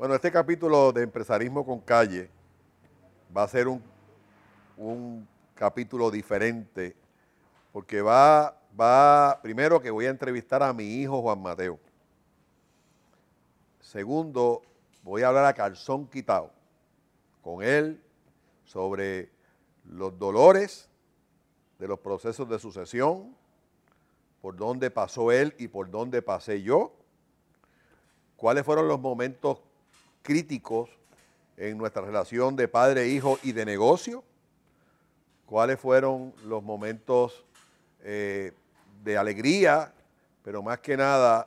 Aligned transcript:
Bueno, 0.00 0.14
este 0.14 0.32
capítulo 0.32 0.92
de 0.92 1.02
empresarismo 1.02 1.62
con 1.62 1.78
calle 1.78 2.30
va 3.36 3.42
a 3.42 3.48
ser 3.48 3.68
un, 3.68 3.82
un 4.78 5.28
capítulo 5.54 6.10
diferente 6.10 6.96
porque 7.70 8.00
va, 8.00 8.58
va, 8.80 9.38
primero 9.42 9.78
que 9.78 9.90
voy 9.90 10.06
a 10.06 10.08
entrevistar 10.08 10.62
a 10.62 10.72
mi 10.72 10.84
hijo 10.84 11.20
Juan 11.20 11.42
Mateo. 11.42 11.78
Segundo, 13.78 14.62
voy 15.02 15.20
a 15.20 15.28
hablar 15.28 15.44
a 15.44 15.52
calzón 15.52 16.06
quitado 16.06 16.50
con 17.42 17.62
él 17.62 18.02
sobre 18.64 19.30
los 19.84 20.18
dolores 20.18 20.88
de 21.78 21.88
los 21.88 21.98
procesos 21.98 22.48
de 22.48 22.58
sucesión, 22.58 23.36
por 24.40 24.56
dónde 24.56 24.90
pasó 24.90 25.30
él 25.30 25.54
y 25.58 25.68
por 25.68 25.90
dónde 25.90 26.22
pasé 26.22 26.62
yo, 26.62 26.94
cuáles 28.38 28.64
fueron 28.64 28.88
los 28.88 28.98
momentos 28.98 29.60
críticos 30.22 30.90
en 31.56 31.76
nuestra 31.76 32.02
relación 32.02 32.56
de 32.56 32.68
padre-hijo 32.68 33.38
y 33.42 33.52
de 33.52 33.64
negocio, 33.64 34.24
cuáles 35.46 35.78
fueron 35.78 36.32
los 36.44 36.62
momentos 36.62 37.44
eh, 38.02 38.52
de 39.02 39.18
alegría, 39.18 39.92
pero 40.42 40.62
más 40.62 40.78
que 40.80 40.96
nada 40.96 41.46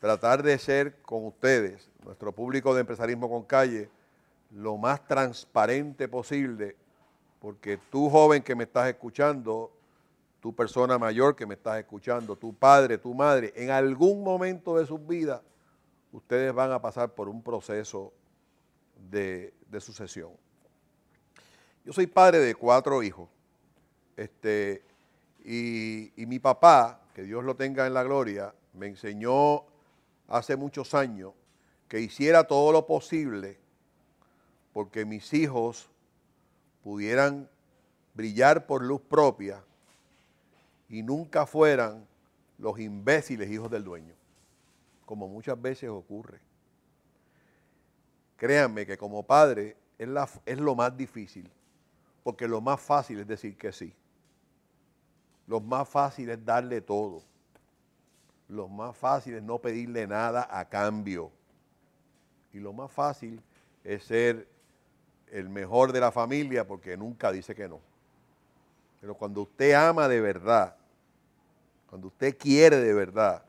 tratar 0.00 0.42
de 0.42 0.58
ser 0.58 1.00
con 1.02 1.26
ustedes, 1.26 1.88
nuestro 2.04 2.32
público 2.32 2.74
de 2.74 2.80
empresarismo 2.80 3.30
con 3.30 3.44
calle, 3.44 3.88
lo 4.50 4.76
más 4.76 5.06
transparente 5.06 6.08
posible, 6.08 6.76
porque 7.40 7.78
tú 7.90 8.10
joven 8.10 8.42
que 8.42 8.54
me 8.54 8.64
estás 8.64 8.88
escuchando, 8.88 9.70
tu 10.40 10.52
persona 10.54 10.98
mayor 10.98 11.36
que 11.36 11.46
me 11.46 11.54
estás 11.54 11.78
escuchando, 11.78 12.34
tu 12.34 12.52
padre, 12.52 12.98
tu 12.98 13.14
madre, 13.14 13.52
en 13.54 13.70
algún 13.70 14.24
momento 14.24 14.76
de 14.76 14.86
sus 14.86 15.06
vidas, 15.06 15.40
ustedes 16.12 16.52
van 16.52 16.70
a 16.72 16.80
pasar 16.80 17.14
por 17.14 17.28
un 17.28 17.42
proceso 17.42 18.12
de, 19.10 19.52
sucesión. 19.80 20.30
Yo 21.84 21.92
soy 21.92 22.06
padre 22.06 22.38
de 22.38 22.54
cuatro 22.54 23.02
hijos. 23.02 23.28
Este, 24.16 24.84
y, 25.44 26.12
y, 26.20 26.26
mi 26.26 26.38
papá, 26.38 27.00
que 27.14 27.22
Dios 27.22 27.42
lo 27.44 27.56
tenga 27.56 27.86
en 27.86 27.94
la 27.94 28.04
gloria, 28.04 28.54
me 28.74 28.86
enseñó 28.86 29.64
hace 30.28 30.56
muchos 30.56 30.94
años 30.94 31.32
que 31.88 32.00
hiciera 32.00 32.44
todo 32.44 32.72
lo 32.72 32.86
posible 32.86 33.58
porque 34.72 35.04
mis 35.04 35.32
hijos 35.34 35.90
pudieran 36.82 37.48
brillar 38.14 38.66
por 38.66 38.82
luz 38.82 39.00
propia 39.02 39.62
y 40.88 41.02
nunca 41.02 41.46
fueran 41.46 42.06
los 42.58 42.78
imbéciles 42.78 43.50
hijos 43.50 43.70
del 43.70 43.84
dueño, 43.84 44.14
como 45.12 45.28
muchas 45.28 45.60
veces 45.60 45.90
ocurre. 45.90 46.40
Créanme 48.38 48.86
que 48.86 48.96
como 48.96 49.22
padre 49.22 49.76
es, 49.98 50.08
es 50.46 50.58
lo 50.58 50.74
más 50.74 50.96
difícil, 50.96 51.50
porque 52.24 52.48
lo 52.48 52.62
más 52.62 52.80
fácil 52.80 53.18
es 53.20 53.26
decir 53.26 53.54
que 53.58 53.72
sí. 53.72 53.94
Lo 55.46 55.60
más 55.60 55.86
fácil 55.86 56.30
es 56.30 56.42
darle 56.42 56.80
todo. 56.80 57.22
Lo 58.48 58.68
más 58.68 58.96
fácil 58.96 59.34
es 59.34 59.42
no 59.42 59.58
pedirle 59.58 60.06
nada 60.06 60.48
a 60.50 60.66
cambio. 60.66 61.30
Y 62.54 62.58
lo 62.60 62.72
más 62.72 62.90
fácil 62.90 63.38
es 63.84 64.04
ser 64.04 64.48
el 65.30 65.50
mejor 65.50 65.92
de 65.92 66.00
la 66.00 66.10
familia 66.10 66.66
porque 66.66 66.96
nunca 66.96 67.30
dice 67.30 67.54
que 67.54 67.68
no. 67.68 67.80
Pero 68.98 69.14
cuando 69.14 69.42
usted 69.42 69.74
ama 69.74 70.08
de 70.08 70.22
verdad, 70.22 70.74
cuando 71.90 72.08
usted 72.08 72.34
quiere 72.38 72.78
de 72.78 72.94
verdad, 72.94 73.44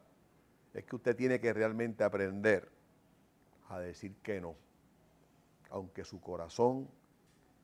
es 0.73 0.83
que 0.85 0.95
usted 0.95 1.15
tiene 1.15 1.39
que 1.39 1.53
realmente 1.53 2.03
aprender 2.03 2.69
a 3.69 3.79
decir 3.79 4.15
que 4.23 4.41
no 4.41 4.55
aunque 5.73 6.05
su 6.05 6.21
corazón 6.21 6.87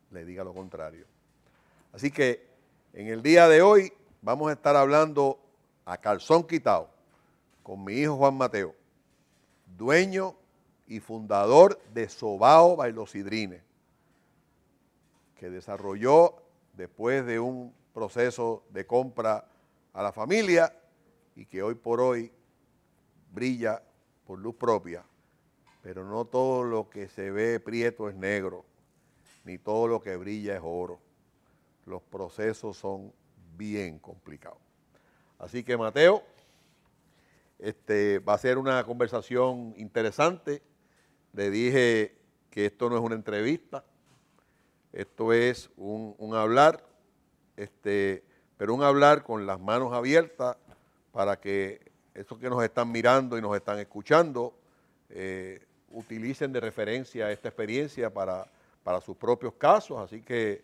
le 0.10 0.26
diga 0.26 0.44
lo 0.44 0.52
contrario. 0.52 1.06
Así 1.94 2.10
que 2.10 2.44
en 2.92 3.08
el 3.08 3.22
día 3.22 3.48
de 3.48 3.62
hoy 3.62 3.94
vamos 4.24 4.50
a 4.50 4.54
estar 4.54 4.76
hablando 4.76 5.40
a 5.86 5.98
calzón 5.98 6.44
quitado 6.44 6.90
con 7.62 7.84
mi 7.84 7.94
hijo 7.94 8.18
Juan 8.18 8.36
Mateo, 8.36 8.74
dueño 9.78 10.36
y 10.88 11.00
fundador 11.00 11.80
de 11.94 12.10
Sobao 12.10 12.76
Bailosidrine, 12.76 13.62
que 15.36 15.52
desarrolló 15.52 16.34
después 16.74 17.24
de 17.28 17.40
un 17.40 17.72
proceso 17.94 18.64
de 18.72 18.88
compra 18.88 19.46
a 19.94 20.02
la 20.02 20.12
familia 20.12 20.76
y 21.36 21.46
que 21.46 21.62
hoy 21.62 21.76
por 21.76 22.02
hoy 22.02 22.32
brilla 23.32 23.82
por 24.26 24.40
luz 24.40 24.56
propia 24.56 25.04
pero 25.82 26.04
no 26.04 26.26
todo 26.26 26.64
lo 26.64 26.90
que 26.90 27.08
se 27.08 27.32
ve 27.32 27.60
prieto 27.60 28.10
es 28.10 28.16
negro, 28.16 28.66
ni 29.46 29.58
todo 29.58 29.88
lo 29.88 30.02
que 30.02 30.16
brilla 30.18 30.56
es 30.56 30.62
oro. 30.64 31.00
Los 31.86 32.02
procesos 32.04 32.78
son 32.78 33.14
bien 33.56 34.00
complicados. 34.00 34.60
Así 35.38 35.64
que 35.64 35.78
Mateo, 35.78 36.24
este, 37.58 38.20
va 38.20 38.34
a 38.34 38.38
ser 38.38 38.58
una 38.58 38.84
conversación 38.84 39.74
interesante. 39.78 40.62
Le 41.34 41.50
dije 41.50 42.18
que 42.50 42.66
esto 42.66 42.90
no 42.90 42.98
es 42.98 43.02
una 43.02 43.16
entrevista, 43.16 43.86
esto 44.92 45.32
es 45.34 45.70
un, 45.78 46.16
hablar, 46.36 46.86
este, 47.56 48.24
pero 48.58 48.74
un 48.74 48.84
hablar 48.84 49.24
con 49.24 49.46
las 49.46 49.60
manos 49.60 49.94
abiertas 49.94 50.58
para 51.12 51.40
que 51.40 51.89
esos 52.20 52.38
que 52.38 52.50
nos 52.50 52.62
están 52.64 52.92
mirando 52.92 53.38
y 53.38 53.42
nos 53.42 53.56
están 53.56 53.80
escuchando 53.80 54.54
eh, 55.10 55.66
utilicen 55.92 56.52
de 56.52 56.60
referencia 56.60 57.32
esta 57.32 57.48
experiencia 57.48 58.14
para, 58.14 58.46
sus 59.02 59.16
propios 59.16 59.54
casos. 59.54 59.98
Así 60.00 60.22
que 60.22 60.64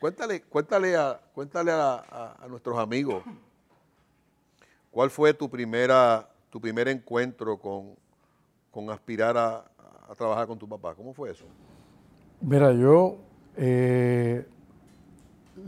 cuéntale, 0.00 0.42
cuéntale, 0.42 0.96
a, 0.96 1.20
cuéntale 1.34 1.70
a, 1.72 2.46
nuestros 2.48 2.78
amigos 2.78 3.22
cuál 4.90 5.10
fue 5.10 5.34
tu, 5.34 5.48
primera, 5.48 6.28
tu 6.50 6.60
primer 6.60 6.88
encuentro 6.88 7.58
con, 7.58 8.90
aspirar 8.90 9.36
a, 9.36 9.64
trabajar 10.16 10.46
con 10.46 10.58
tu 10.58 10.68
papá. 10.68 10.94
¿Cómo 10.94 11.14
fue 11.14 11.30
eso? 11.30 11.44
Mira, 12.40 12.72
yo, 12.72 13.18
eh, 13.56 14.46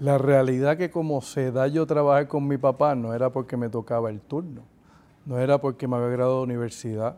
la 0.00 0.18
realidad 0.18 0.76
que 0.76 0.90
como 0.90 1.20
se 1.22 1.50
da 1.50 1.66
yo 1.66 1.86
trabajar 1.86 2.28
con 2.28 2.46
mi 2.46 2.58
papá 2.58 2.94
no 2.94 3.14
era 3.14 3.30
porque 3.30 3.56
me 3.56 3.68
tocaba 3.68 4.10
el 4.10 4.20
turno 4.20 4.62
no 5.28 5.38
era 5.38 5.60
porque 5.60 5.86
me 5.86 5.96
había 5.96 6.08
graduado 6.08 6.38
de 6.38 6.44
universidad 6.44 7.16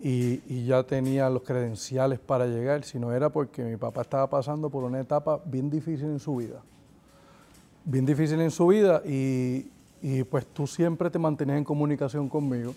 y, 0.00 0.64
ya 0.66 0.82
tenía 0.82 1.30
los 1.30 1.42
credenciales 1.42 2.18
para 2.18 2.46
llegar, 2.46 2.84
sino 2.84 3.12
era 3.12 3.30
porque 3.30 3.62
mi 3.62 3.76
papá 3.76 4.02
estaba 4.02 4.28
pasando 4.28 4.68
por 4.68 4.82
una 4.82 5.00
etapa 5.00 5.40
bien 5.46 5.70
difícil 5.70 6.06
en 6.06 6.18
su 6.18 6.36
vida. 6.36 6.60
Bien 7.84 8.04
difícil 8.04 8.40
en 8.40 8.50
su 8.50 8.66
vida 8.66 9.02
y, 9.06 9.70
pues 10.28 10.46
tú 10.46 10.66
siempre 10.66 11.10
te 11.10 11.18
mantenías 11.18 11.58
en 11.58 11.64
comunicación 11.64 12.28
conmigo. 12.28 12.74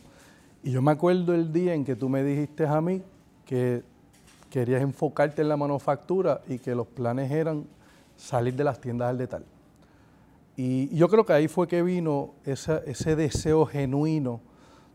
Y 0.63 0.71
yo 0.71 0.81
me 0.81 0.91
acuerdo 0.91 1.33
el 1.33 1.51
día 1.51 1.73
en 1.73 1.83
que 1.83 1.95
tú 1.95 2.07
me 2.07 2.23
dijiste 2.23 2.67
a 2.67 2.79
mí 2.79 3.01
que 3.45 3.83
querías 4.49 4.81
enfocarte 4.81 5.41
en 5.41 5.49
la 5.49 5.57
manufactura 5.57 6.41
y 6.47 6.59
que 6.59 6.75
los 6.75 6.87
planes 6.87 7.31
eran 7.31 7.65
salir 8.17 8.55
de 8.55 8.63
las 8.63 8.81
tiendas 8.81 9.09
al 9.09 9.17
detalle. 9.17 9.45
Y 10.57 10.93
yo 10.95 11.07
creo 11.07 11.25
que 11.25 11.33
ahí 11.33 11.47
fue 11.47 11.67
que 11.67 11.83
vino 11.83 12.33
ese 12.43 13.15
deseo 13.15 13.65
genuino 13.65 14.41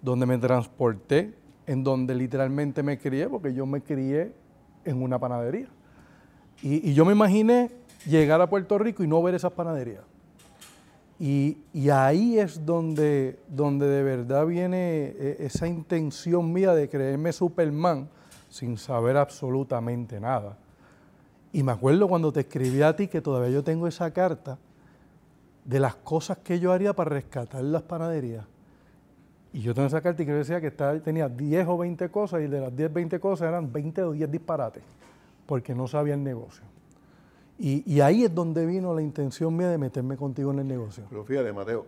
donde 0.03 0.27
me 0.27 0.37
transporté, 0.37 1.34
en 1.66 1.84
donde 1.84 2.15
literalmente 2.15 2.82
me 2.82 2.99
crié, 2.99 3.28
porque 3.28 3.55
yo 3.55 3.65
me 3.65 3.81
crié 3.81 4.32
en 4.84 5.00
una 5.00 5.19
panadería. 5.19 5.69
Y, 6.61 6.93
yo 6.93 7.05
me 7.05 7.12
imaginé 7.12 7.71
llegar 8.05 8.41
a 8.41 8.49
Puerto 8.49 8.78
Rico 8.78 9.05
y 9.05 9.06
no 9.06 9.22
ver 9.22 9.34
esas 9.34 9.53
panaderías. 9.53 10.03
Y, 11.21 11.56
ahí 11.88 12.38
es 12.38 12.66
donde, 12.66 13.38
donde 13.49 13.87
de 13.87 14.03
verdad 14.03 14.44
viene 14.47 15.15
e, 15.16 15.37
esa 15.41 15.69
intención 15.69 16.53
mía 16.53 16.75
de 16.75 16.88
creerme 16.88 17.32
Superman 17.32 18.09
sin 18.50 18.76
saber 18.76 19.17
absolutamente 19.17 20.19
nada. 20.19 20.58
Y 21.52 21.62
me 21.62 21.72
acuerdo 21.72 22.08
cuando 22.08 22.32
te 22.32 22.40
escribí 22.40 22.82
a 22.82 22.96
ti 22.96 23.08
que 23.08 23.20
todavía 23.20 23.50
yo 23.50 23.62
tengo 23.62 23.87
esa 23.87 24.10
carta 24.12 24.58
de 25.64 25.81
las 25.81 25.94
cosas 25.96 26.38
que 26.38 26.58
yo 26.58 26.72
haría 26.72 26.94
para 26.94 27.10
rescatar 27.10 27.62
las 27.62 27.82
panaderías. 27.82 28.46
Y 29.52 29.60
yo 29.60 29.75
tengo 29.75 29.87
esa 29.87 30.00
carta 30.00 30.22
y 30.22 30.26
que 30.26 30.32
decía 30.32 30.60
que 30.60 30.70
tenía 30.70 31.28
10 31.28 31.69
o 31.69 31.78
20 31.78 32.08
cosas 32.08 32.40
y 32.40 32.46
de 32.46 32.60
las 32.60 32.75
10, 32.75 32.93
20 32.93 33.20
cosas 33.20 33.49
eran 33.49 33.70
20 33.70 34.02
o 34.02 34.12
10 34.12 34.31
disparates, 34.31 34.82
porque 35.46 35.75
no 35.75 35.87
sabía 35.87 36.14
el 36.14 36.25
negocio. 36.25 36.64
Y, 37.58 38.00
ahí 38.00 38.25
es 38.25 38.34
donde 38.34 38.66
vino 38.66 38.93
la 38.93 39.02
intención 39.02 39.56
mía 39.56 39.69
de 39.69 39.78
meterme 39.78 40.16
contigo 40.16 40.50
en 40.50 40.60
el 40.60 40.66
negocio. 40.66 41.05
Pero 41.08 41.25
fíjate, 41.25 41.52
Mateo, 41.52 41.87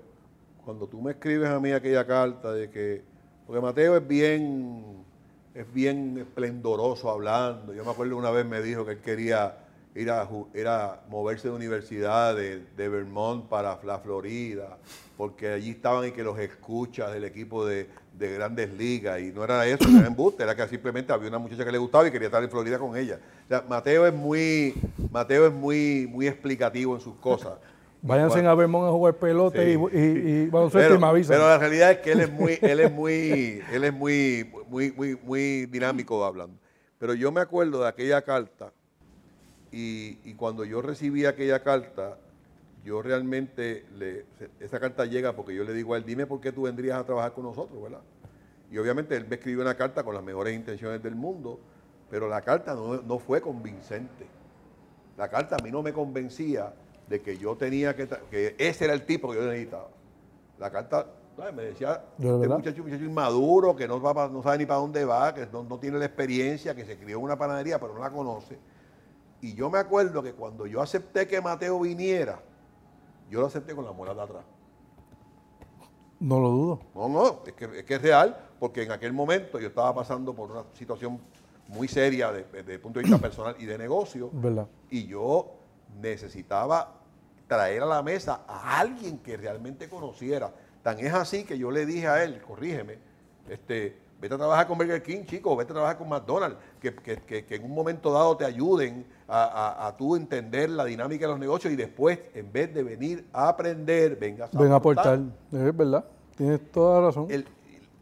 cuando 0.64 0.86
tú 0.86 1.00
me 1.00 1.12
escribes 1.12 1.48
a 1.48 1.58
mí 1.58 1.72
aquella 1.72 2.06
carta 2.06 2.52
de 2.52 2.70
que, 2.70 3.02
porque 3.44 3.60
Mateo 3.60 3.96
es 3.96 4.06
bien, 4.06 5.04
es 5.54 5.72
bien 5.72 6.18
esplendoroso 6.18 7.10
hablando. 7.10 7.72
Yo 7.72 7.84
me 7.84 7.92
acuerdo 7.92 8.16
una 8.16 8.30
vez 8.30 8.44
me 8.44 8.60
dijo 8.60 8.84
que 8.84 8.92
él 8.92 9.00
quería 9.00 9.58
ir 9.94 10.10
a, 10.10 11.00
moverse 11.08 11.48
de 11.48 11.54
universidad 11.54 12.34
de, 12.34 12.88
Vermont 12.88 13.48
para 13.48 13.78
la 13.84 13.98
Florida, 14.00 14.76
porque 15.16 15.52
allí 15.52 15.70
estaban 15.70 16.08
y 16.08 16.10
que 16.10 16.24
los 16.24 16.36
escuchas 16.40 17.12
del 17.12 17.24
equipo 17.24 17.64
de, 17.64 17.88
de 18.18 18.34
grandes 18.34 18.72
ligas 18.72 19.20
y 19.20 19.30
no 19.30 19.44
era 19.44 19.64
eso, 19.66 19.88
era 19.88 20.08
embuste, 20.08 20.42
era 20.42 20.56
que 20.56 20.66
simplemente 20.66 21.12
había 21.12 21.28
una 21.28 21.38
muchacha 21.38 21.64
que 21.64 21.70
le 21.70 21.78
gustaba 21.78 22.08
y 22.08 22.10
quería 22.10 22.26
estar 22.26 22.42
en 22.42 22.50
Florida 22.50 22.76
con 22.76 22.96
ella. 22.96 23.20
O 23.44 23.48
sea, 23.48 23.64
Mateo 23.68 24.04
es 24.06 24.14
muy, 24.14 24.74
Mateo 25.12 25.46
es 25.46 25.52
muy, 25.52 26.08
muy 26.10 26.26
explicativo 26.26 26.96
en 26.96 27.00
sus 27.00 27.14
cosas. 27.16 27.52
Váyanse 28.06 28.46
a 28.46 28.54
Vermont 28.54 28.86
a 28.86 28.90
jugar 28.90 29.14
pelota 29.14 29.64
y, 29.64 29.72
y, 29.72 29.74
y 29.74 30.50
pero, 30.70 30.94
y 30.94 30.98
me 30.98 31.06
avisan. 31.06 31.36
Pero 31.36 31.48
la 31.48 31.56
realidad 31.56 31.90
es 31.92 31.98
que 31.98 32.12
él 32.12 32.20
es 32.20 32.30
muy, 32.30 32.58
él 32.62 32.80
es 32.80 32.92
muy, 32.92 33.62
él 33.72 33.84
es 33.84 33.92
muy, 33.94 34.52
muy, 34.68 34.92
muy, 34.92 35.16
muy 35.16 35.66
dinámico 35.66 36.22
hablando. 36.22 36.58
Pero 36.98 37.14
yo 37.14 37.32
me 37.32 37.40
acuerdo 37.40 37.82
de 37.82 37.88
aquella 37.88 38.20
carta 38.20 38.72
y, 39.72 40.18
y 40.22 40.34
cuando 40.34 40.66
yo 40.66 40.82
recibí 40.82 41.24
aquella 41.24 41.62
carta, 41.62 42.18
yo 42.84 43.00
realmente, 43.00 43.86
le, 43.96 44.26
esa 44.60 44.78
carta 44.78 45.06
llega 45.06 45.34
porque 45.34 45.54
yo 45.54 45.64
le 45.64 45.72
digo 45.72 45.94
a 45.94 45.96
él, 45.96 46.04
dime 46.04 46.26
por 46.26 46.42
qué 46.42 46.52
tú 46.52 46.62
vendrías 46.62 46.98
a 46.98 47.04
trabajar 47.04 47.32
con 47.32 47.44
nosotros, 47.44 47.82
¿verdad? 47.82 48.02
Y 48.70 48.76
obviamente 48.76 49.16
él 49.16 49.26
me 49.26 49.36
escribió 49.36 49.62
una 49.62 49.76
carta 49.76 50.02
con 50.02 50.14
las 50.14 50.22
mejores 50.22 50.54
intenciones 50.54 51.02
del 51.02 51.14
mundo, 51.14 51.58
pero 52.10 52.28
la 52.28 52.42
carta 52.42 52.74
no, 52.74 53.18
fue 53.18 53.40
convincente. 53.40 54.26
La 55.16 55.28
carta 55.28 55.56
a 55.58 55.62
mí 55.62 55.70
no 55.70 55.82
me 55.82 55.92
convencía 55.92 56.74
de 57.08 57.20
que 57.20 57.36
yo 57.36 57.56
tenía 57.56 57.94
que, 57.94 58.08
que 58.30 58.54
ese 58.58 58.84
era 58.84 58.94
el 58.94 59.04
tipo 59.04 59.30
que 59.30 59.36
yo 59.36 59.44
necesitaba. 59.44 59.88
La 60.58 60.70
carta 60.70 61.06
me 61.54 61.62
decía, 61.64 62.04
este 62.18 62.48
muchacho, 62.48 62.82
un 62.82 62.88
muchacho 62.88 63.04
inmaduro, 63.04 63.74
que 63.74 63.88
no, 63.88 64.00
va, 64.00 64.28
no 64.28 64.42
sabe 64.42 64.58
ni 64.58 64.66
para 64.66 64.80
dónde 64.80 65.04
va, 65.04 65.34
que 65.34 65.46
no, 65.46 65.64
no, 65.64 65.78
tiene 65.78 65.98
la 65.98 66.04
experiencia, 66.04 66.74
que 66.74 66.84
se 66.84 66.96
crió 66.96 67.18
en 67.18 67.24
una 67.24 67.36
panadería, 67.36 67.78
pero 67.80 67.94
no 67.94 68.00
la 68.00 68.10
conoce. 68.10 68.58
Y 69.40 69.54
yo 69.54 69.68
me 69.68 69.78
acuerdo 69.78 70.22
que 70.22 70.32
cuando 70.32 70.66
yo 70.66 70.80
acepté 70.80 71.26
que 71.26 71.40
Mateo 71.40 71.80
viniera, 71.80 72.40
yo 73.30 73.40
lo 73.40 73.46
acepté 73.46 73.74
con 73.74 73.84
la 73.84 73.92
muela 73.92 74.14
de 74.14 74.22
atrás. 74.22 74.44
No 76.20 76.40
lo 76.40 76.50
dudo. 76.50 76.80
No, 76.94 77.08
no, 77.08 77.42
es 77.44 77.52
que, 77.52 77.94
es 77.94 78.02
real, 78.02 78.36
porque 78.58 78.84
en 78.84 78.92
aquel 78.92 79.12
momento 79.12 79.58
yo 79.58 79.68
estaba 79.68 79.94
pasando 79.94 80.34
por 80.34 80.50
una 80.50 80.64
situación 80.72 81.20
muy 81.68 81.88
seria 81.88 82.30
desde 82.30 82.74
el 82.74 82.80
punto 82.80 83.00
de 83.00 83.04
vista 83.04 83.18
personal 83.18 83.56
y 83.58 83.66
de 83.66 83.76
negocio. 83.76 84.30
¿Verdad? 84.32 84.68
Y 84.90 85.06
yo 85.06 85.63
necesitaba 86.00 87.00
traer 87.46 87.82
a 87.82 87.86
la 87.86 88.02
mesa 88.02 88.42
a 88.46 88.80
alguien 88.80 89.18
que 89.18 89.36
realmente 89.36 89.88
conociera. 89.88 90.52
Tan 90.82 90.98
es 90.98 91.12
así 91.12 91.44
que 91.44 91.58
yo 91.58 91.70
le 91.70 91.86
dije 91.86 92.08
a 92.08 92.22
él, 92.24 92.40
corrígeme, 92.42 92.98
este, 93.48 94.04
Vete 94.24 94.36
a 94.36 94.38
trabajar 94.38 94.66
con 94.66 94.78
Burger 94.78 95.02
King, 95.02 95.24
chicos, 95.24 95.54
vete 95.54 95.72
a 95.72 95.74
trabajar 95.74 95.98
con 95.98 96.08
McDonald's, 96.08 96.56
que, 96.80 97.44
en 97.50 97.62
un 97.62 97.74
momento 97.74 98.10
dado 98.10 98.34
te 98.38 98.46
ayuden 98.46 99.04
a, 99.28 99.86
a, 99.86 99.96
tú 99.98 100.16
entender 100.16 100.70
la 100.70 100.86
dinámica 100.86 101.26
de 101.26 101.32
los 101.32 101.38
negocios 101.38 101.70
y 101.72 101.76
después, 101.76 102.18
en 102.32 102.50
vez 102.50 102.72
de 102.72 102.82
venir 102.82 103.26
a 103.34 103.48
aprender, 103.48 104.16
vengas 104.16 104.54
a 104.54 104.58
Ven 104.58 104.72
a 104.72 104.76
aportar. 104.76 105.20
Es 105.52 105.76
verdad, 105.76 106.06
tienes 106.36 106.72
toda 106.72 107.00
la 107.00 107.06
razón. 107.08 107.28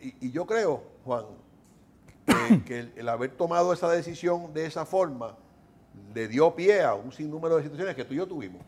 y, 0.00 0.30
yo 0.30 0.46
creo, 0.46 0.84
Juan, 1.04 1.24
que, 2.66 2.90
el, 2.94 3.08
haber 3.08 3.32
tomado 3.32 3.72
esa 3.72 3.90
decisión 3.90 4.54
de 4.54 4.66
esa 4.66 4.84
forma 4.84 5.34
le 6.14 6.28
dio 6.28 6.54
pie 6.54 6.82
a 6.82 6.94
un 6.94 7.12
sinnúmero 7.12 7.56
de 7.56 7.62
situaciones 7.62 7.94
que 7.94 8.04
tú 8.04 8.14
y 8.14 8.18
yo 8.18 8.26
tuvimos. 8.26 8.62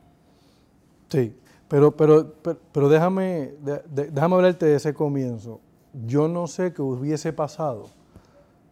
Sí, 1.09 1.35
pero, 1.69 1.97
pero, 1.97 2.35
pero, 2.73 2.89
déjame, 2.89 3.55
déjame 3.91 4.35
hablarte 4.35 4.67
de 4.67 4.77
ese 4.77 4.95
comienzo 4.95 5.61
yo 6.07 6.29
no 6.29 6.47
sé 6.47 6.73
qué 6.73 6.83
hubiese 6.83 7.33
pasado 7.33 7.87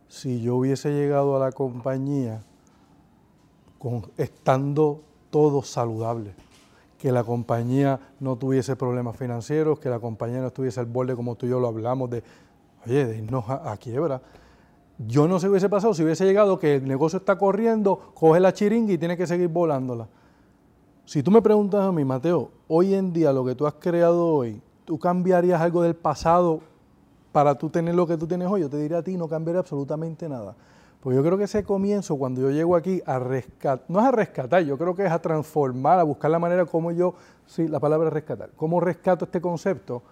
si 0.08 0.42
yo 0.42 0.56
hubiese 0.56 0.90
llegado 0.90 1.36
a 1.36 1.38
la 1.38 1.52
compañía 1.52 2.42
con, 3.78 4.10
estando 4.16 5.02
todo 5.30 5.62
saludable, 5.62 6.34
que 6.98 7.10
la 7.10 7.24
compañía 7.24 7.98
no 8.20 8.36
tuviese 8.36 8.76
problemas 8.76 9.16
financieros, 9.16 9.78
que 9.78 9.88
la 9.88 9.98
compañía 9.98 10.40
no 10.40 10.48
estuviese 10.48 10.80
al 10.80 10.86
borde 10.86 11.16
como 11.16 11.36
tú 11.36 11.46
y 11.46 11.50
yo 11.50 11.60
lo 11.60 11.68
hablamos 11.68 12.10
de, 12.10 12.22
oye, 12.86 13.06
de 13.06 13.18
irnos 13.18 13.48
a, 13.48 13.76
quiebra. 13.78 14.20
Yo 14.98 15.26
no 15.26 15.38
sé 15.38 15.46
qué 15.46 15.50
hubiese 15.50 15.68
pasado 15.68 15.94
si 15.94 16.04
hubiese 16.04 16.24
llegado 16.24 16.58
que 16.58 16.76
el 16.76 16.86
negocio 16.86 17.18
está 17.18 17.36
corriendo, 17.36 18.12
coge 18.14 18.40
la 18.40 18.52
chiringa 18.52 18.92
y 18.92 18.98
tiene 18.98 19.16
que 19.16 19.26
seguir 19.26 19.48
volándola. 19.48 20.08
Si 21.04 21.22
tú 21.22 21.30
me 21.30 21.42
preguntas 21.42 21.82
a 21.82 21.92
mí, 21.92 22.04
Mateo, 22.04 22.50
hoy 22.68 22.94
en 22.94 23.12
día 23.12 23.32
lo 23.32 23.44
que 23.44 23.54
tú 23.54 23.66
has 23.66 23.74
creado 23.74 24.26
hoy, 24.26 24.60
¿tú 24.84 24.98
cambiarías 24.98 25.60
algo 25.60 25.82
del 25.82 25.96
pasado 25.96 26.60
para 27.32 27.56
tú 27.56 27.70
tener 27.70 27.94
lo 27.94 28.06
que 28.06 28.16
tú 28.16 28.26
tienes 28.26 28.46
hoy, 28.46 28.60
yo 28.60 28.70
te 28.70 28.76
diría 28.76 28.98
a 28.98 29.02
ti, 29.02 29.16
no 29.16 29.26
cambiaría 29.26 29.60
absolutamente 29.60 30.28
nada. 30.28 30.54
Pues 31.00 31.16
yo 31.16 31.22
creo 31.24 31.36
que 31.36 31.44
ese 31.44 31.64
comienzo, 31.64 32.16
cuando 32.16 32.42
yo 32.42 32.50
llego 32.50 32.76
aquí 32.76 33.02
a 33.04 33.18
rescatar, 33.18 33.84
no 33.88 33.98
es 33.98 34.06
a 34.06 34.12
rescatar, 34.12 34.62
yo 34.62 34.78
creo 34.78 34.94
que 34.94 35.04
es 35.04 35.10
a 35.10 35.20
transformar, 35.20 35.98
a 35.98 36.04
buscar 36.04 36.30
la 36.30 36.38
manera 36.38 36.64
como 36.66 36.92
yo, 36.92 37.14
sí, 37.46 37.66
la 37.66 37.80
palabra 37.80 38.06
es 38.08 38.12
rescatar, 38.12 38.50
cómo 38.54 38.78
rescato 38.78 39.24
este 39.24 39.40
concepto, 39.40 40.02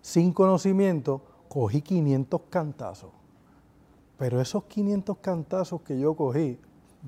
sin 0.00 0.32
conocimiento, 0.32 1.22
cogí 1.48 1.82
500 1.82 2.42
cantazos. 2.48 3.10
Pero 4.18 4.40
esos 4.40 4.64
500 4.64 5.18
cantazos 5.18 5.82
que 5.82 5.98
yo 5.98 6.14
cogí, 6.14 6.58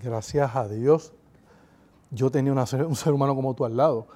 gracias 0.02 0.54
a 0.54 0.68
Dios, 0.68 1.12
yo 2.10 2.30
tenía 2.30 2.52
un 2.52 2.96
ser 2.96 3.12
humano 3.12 3.34
como 3.34 3.54
tú 3.54 3.64
al 3.64 3.76
lado, 3.76 4.06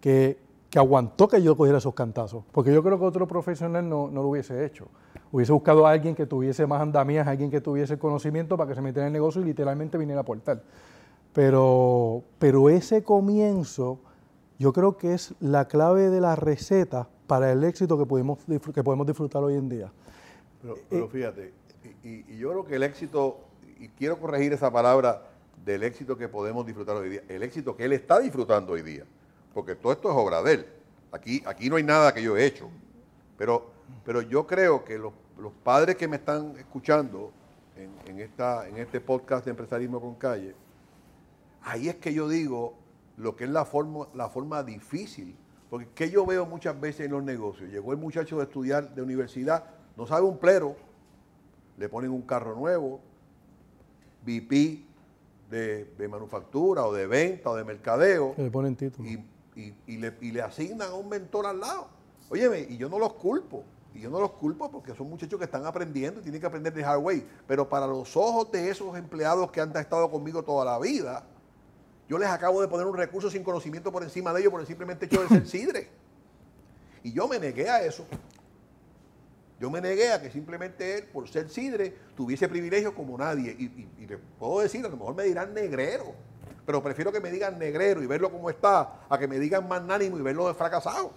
que 0.00 0.38
que 0.70 0.78
aguantó 0.78 1.26
que 1.26 1.42
yo 1.42 1.56
cogiera 1.56 1.78
esos 1.78 1.94
cantazos, 1.94 2.44
porque 2.52 2.72
yo 2.72 2.82
creo 2.82 2.98
que 2.98 3.04
otro 3.04 3.26
profesional 3.26 3.86
no, 3.88 4.08
lo 4.08 4.28
hubiese 4.28 4.64
hecho. 4.64 4.86
Hubiese 5.32 5.52
buscado 5.52 5.86
a 5.86 5.90
alguien 5.90 6.14
que 6.14 6.26
tuviese 6.26 6.66
más 6.66 6.80
andamías, 6.80 7.26
alguien 7.26 7.50
que 7.50 7.60
tuviese 7.60 7.98
conocimiento 7.98 8.56
para 8.56 8.68
que 8.68 8.76
se 8.76 8.80
metiera 8.80 9.02
en 9.02 9.08
el 9.08 9.12
negocio 9.12 9.42
y 9.42 9.44
literalmente 9.44 9.98
viniera 9.98 10.20
a 10.20 10.22
aportar. 10.22 10.62
Pero, 11.32 12.22
pero 12.38 12.70
ese 12.70 13.02
comienzo 13.02 13.98
yo 14.58 14.72
creo 14.72 14.96
que 14.96 15.14
es 15.14 15.34
la 15.40 15.66
clave 15.66 16.08
de 16.08 16.20
la 16.20 16.36
receta 16.36 17.08
para 17.26 17.50
el 17.50 17.64
éxito 17.64 17.98
que 17.98 18.06
podemos, 18.06 18.38
que 18.72 18.84
podemos 18.84 19.06
disfrutar 19.06 19.42
hoy 19.42 19.54
en 19.54 19.68
día. 19.68 19.92
Pero, 20.62 20.76
eh, 20.90 21.08
fíjate, 21.10 21.52
y, 22.02 22.36
yo 22.36 22.50
creo 22.50 22.64
que 22.64 22.76
el 22.76 22.82
éxito, 22.82 23.40
y 23.78 23.88
quiero 23.88 24.18
corregir 24.18 24.52
esa 24.52 24.70
palabra 24.70 25.22
del 25.64 25.82
éxito 25.82 26.16
que 26.16 26.28
podemos 26.28 26.66
disfrutar 26.66 26.96
hoy 26.96 27.10
día, 27.10 27.22
el 27.28 27.42
éxito 27.42 27.76
que 27.76 27.84
él 27.84 27.92
está 27.92 28.18
disfrutando 28.18 28.72
hoy 28.72 28.82
día 28.82 29.04
porque 29.54 29.74
todo 29.74 29.92
esto 29.92 30.10
es 30.10 30.16
obra 30.16 30.42
de 30.42 30.54
él. 30.54 30.66
Aquí, 31.12 31.42
aquí 31.44 31.68
no 31.68 31.76
hay 31.76 31.82
nada 31.82 32.14
que 32.14 32.22
yo 32.22 32.36
he 32.36 32.44
hecho. 32.44 32.68
Pero, 33.36 33.70
pero 34.04 34.22
yo 34.22 34.46
creo 34.46 34.84
que 34.84 34.98
los, 34.98 35.12
padres 35.64 35.96
que 35.96 36.06
me 36.06 36.16
están 36.16 36.54
escuchando 36.58 37.32
en, 38.06 38.20
esta, 38.20 38.68
en 38.68 38.76
este 38.76 39.00
podcast 39.00 39.46
de 39.46 39.52
Empresarismo 39.52 40.00
con 40.00 40.14
Calle, 40.16 40.54
ahí 41.62 41.88
es 41.88 41.96
que 41.96 42.12
yo 42.12 42.28
digo 42.28 42.74
lo 43.16 43.36
que 43.36 43.44
es 43.44 43.50
la 43.50 43.64
forma, 43.64 44.06
la 44.14 44.28
forma 44.28 44.62
difícil. 44.62 45.34
Porque 45.70 45.88
que 45.94 46.10
yo 46.10 46.26
veo 46.26 46.44
muchas 46.46 46.78
veces 46.78 47.06
en 47.06 47.12
los 47.12 47.22
negocios, 47.22 47.70
llegó 47.70 47.92
el 47.92 47.98
muchacho 47.98 48.38
de 48.38 48.44
estudiar 48.44 48.94
de 48.94 49.02
universidad, 49.02 49.64
no 49.96 50.06
sabe 50.06 50.26
un 50.26 50.38
plero, 50.38 50.76
le 51.80 51.88
ponen 51.88 52.10
un 52.10 52.20
carro 52.22 52.54
nuevo, 52.54 53.00
VP 54.26 54.84
de, 55.50 56.08
manufactura 56.10 56.84
o 56.84 56.92
de 56.92 57.06
venta 57.06 57.48
o 57.48 57.56
de 57.56 57.64
mercadeo. 57.64 58.34
Le 58.36 58.50
ponen 58.50 58.76
título 58.76 59.08
y, 59.56 59.96
le, 59.96 60.42
asignan 60.42 60.90
a 60.90 60.94
un 60.94 61.08
mentor 61.08 61.46
al 61.46 61.58
lado. 61.58 61.88
Óyeme, 62.28 62.60
y 62.68 62.76
yo 62.76 62.90
no 62.90 62.98
los 62.98 63.14
culpo. 63.14 63.64
Y 63.94 64.00
yo 64.00 64.10
no 64.10 64.20
los 64.20 64.32
culpo 64.32 64.70
porque 64.70 64.94
son 64.94 65.08
muchachos 65.08 65.38
que 65.38 65.46
están 65.46 65.64
aprendiendo 65.64 66.20
y 66.20 66.22
tienen 66.22 66.40
que 66.40 66.46
aprender 66.46 66.74
de 66.74 66.84
hard 66.84 67.00
way. 67.00 67.26
Pero 67.48 67.66
para 67.66 67.86
los 67.86 68.14
ojos 68.14 68.52
de 68.52 68.68
esos 68.68 68.94
empleados 68.96 69.50
que 69.50 69.62
han 69.62 69.74
estado 69.74 70.10
conmigo 70.10 70.44
toda 70.44 70.66
la 70.66 70.78
vida, 70.78 71.24
yo 72.10 72.18
les 72.18 72.28
acabo 72.28 72.60
de 72.60 72.68
poner 72.68 72.86
un 72.86 72.96
recurso 72.96 73.30
sin 73.30 73.42
conocimiento 73.42 73.90
por 73.90 74.02
encima 74.02 74.34
de 74.34 74.40
ellos 74.40 74.52
por 74.52 74.60
el 74.60 74.66
simplemente 74.66 75.06
hecho 75.06 75.22
de 75.22 75.28
ser 75.28 75.46
sidre. 75.46 75.88
Y 77.02 77.12
yo 77.12 77.26
me 77.26 77.38
negué 77.38 77.70
a 77.70 77.82
eso. 77.82 78.04
Yo 79.60 79.70
me 79.70 79.80
negué 79.80 80.10
a 80.12 80.20
que 80.20 80.30
simplemente 80.30 80.98
él, 80.98 81.04
por 81.04 81.28
ser 81.28 81.48
sidre, 81.50 81.94
tuviese 82.16 82.48
privilegios 82.48 82.94
como 82.94 83.16
nadie. 83.16 83.54
Y, 83.58 83.64
y, 84.02 84.06
les 84.06 84.18
puedo 84.38 84.60
decir, 84.60 84.84
a 84.84 84.88
lo 84.88 84.96
mejor 84.96 85.14
me 85.14 85.24
dirán 85.24 85.54
negrero 85.54 86.14
pero 86.70 86.84
prefiero 86.84 87.10
que 87.10 87.18
me 87.18 87.32
digan 87.32 87.58
negrero 87.58 88.00
y 88.00 88.06
verlo 88.06 88.30
como 88.30 88.48
está, 88.48 89.00
a 89.08 89.18
que 89.18 89.26
me 89.26 89.40
digan 89.40 89.66
magnánimo 89.66 90.18
y 90.18 90.22
verlo 90.22 90.46
de 90.46 90.54
fracasado. 90.54 91.10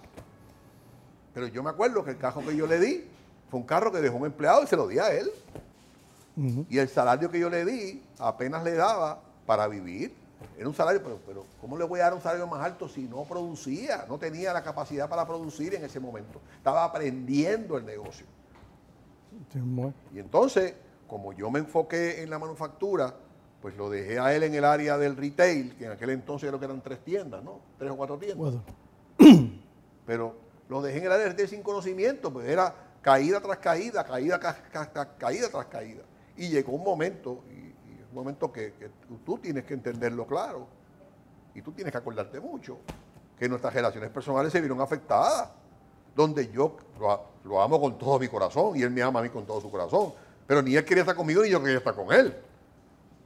Pero 1.32 1.46
yo 1.46 1.62
me 1.62 1.70
acuerdo 1.70 2.04
que 2.04 2.10
el 2.10 2.18
carro 2.18 2.44
que 2.44 2.56
yo 2.56 2.66
le 2.66 2.80
di 2.80 3.04
fue 3.48 3.60
un 3.60 3.66
carro 3.66 3.92
que 3.92 4.00
dejó 4.00 4.16
un 4.16 4.26
empleado 4.26 4.64
y 4.64 4.66
se 4.66 4.76
lo 4.76 4.88
di 4.88 4.98
a 4.98 5.12
él. 5.12 5.30
Y 6.68 6.78
el 6.78 6.88
salario 6.88 7.30
que 7.30 7.38
yo 7.38 7.48
le 7.48 7.64
di 7.64 8.02
apenas 8.18 8.64
le 8.64 8.72
daba 8.72 9.20
para 9.46 9.68
vivir. 9.68 10.12
Era 10.56 10.68
un 10.68 10.74
salario, 10.74 11.02
pero, 11.02 11.20
pero 11.26 11.46
¿cómo 11.60 11.76
le 11.76 11.84
voy 11.84 12.00
a 12.00 12.04
dar 12.04 12.14
un 12.14 12.20
salario 12.20 12.46
más 12.46 12.64
alto 12.64 12.88
si 12.88 13.02
no 13.02 13.24
producía? 13.24 14.06
No 14.08 14.18
tenía 14.18 14.52
la 14.52 14.62
capacidad 14.62 15.08
para 15.08 15.26
producir 15.26 15.74
en 15.74 15.84
ese 15.84 16.00
momento. 16.00 16.40
Estaba 16.56 16.84
aprendiendo 16.84 17.76
el 17.76 17.84
negocio. 17.84 18.26
Y 20.12 20.18
entonces, 20.18 20.74
como 21.06 21.32
yo 21.32 21.50
me 21.50 21.60
enfoqué 21.60 22.22
en 22.22 22.30
la 22.30 22.38
manufactura, 22.38 23.14
pues 23.60 23.76
lo 23.76 23.88
dejé 23.88 24.18
a 24.18 24.34
él 24.34 24.42
en 24.42 24.54
el 24.54 24.64
área 24.64 24.98
del 24.98 25.16
retail, 25.16 25.74
que 25.76 25.86
en 25.86 25.92
aquel 25.92 26.10
entonces 26.10 26.48
creo 26.48 26.58
que 26.58 26.66
eran 26.66 26.82
tres 26.82 27.02
tiendas, 27.02 27.42
¿no? 27.42 27.60
Tres 27.78 27.90
o 27.90 27.96
cuatro 27.96 28.18
tiendas. 28.18 28.54
Pero 30.06 30.36
lo 30.68 30.82
dejé 30.82 30.98
en 30.98 31.04
el 31.04 31.12
área 31.12 31.24
del 31.24 31.32
retail 31.32 31.48
sin 31.48 31.62
conocimiento, 31.62 32.32
pues 32.32 32.48
era 32.48 32.74
caída 33.00 33.40
tras 33.40 33.58
caída, 33.58 34.04
caída, 34.04 34.38
caída 35.18 35.48
tras 35.48 35.66
caída. 35.66 36.02
Y 36.36 36.48
llegó 36.48 36.72
un 36.72 36.84
momento, 36.84 37.42
y, 37.50 37.63
un 38.14 38.22
momento 38.22 38.52
que, 38.52 38.72
tú 39.26 39.38
tienes 39.38 39.64
que 39.64 39.74
entenderlo 39.74 40.24
claro, 40.24 40.68
y 41.52 41.62
tú 41.62 41.72
tienes 41.72 41.90
que 41.90 41.98
acordarte 41.98 42.38
mucho, 42.38 42.78
que 43.36 43.48
nuestras 43.48 43.74
relaciones 43.74 44.08
personales 44.10 44.52
se 44.52 44.60
vieron 44.60 44.80
afectadas. 44.80 45.50
donde 46.14 46.48
yo 46.52 46.76
lo, 47.44 47.60
amo 47.60 47.80
con 47.80 47.98
todo 47.98 48.20
mi 48.20 48.28
corazón 48.28 48.76
y 48.76 48.82
él 48.82 48.90
me 48.92 49.02
ama 49.02 49.18
a 49.18 49.22
mí 49.24 49.30
con 49.30 49.44
todo 49.44 49.60
su 49.60 49.68
corazón. 49.68 50.12
Pero 50.46 50.62
ni 50.62 50.76
él 50.76 50.84
quería 50.84 51.02
estar 51.02 51.16
conmigo 51.16 51.42
ni 51.42 51.50
yo 51.50 51.60
quería 51.60 51.78
estar 51.78 51.92
con 51.92 52.12
él. 52.12 52.32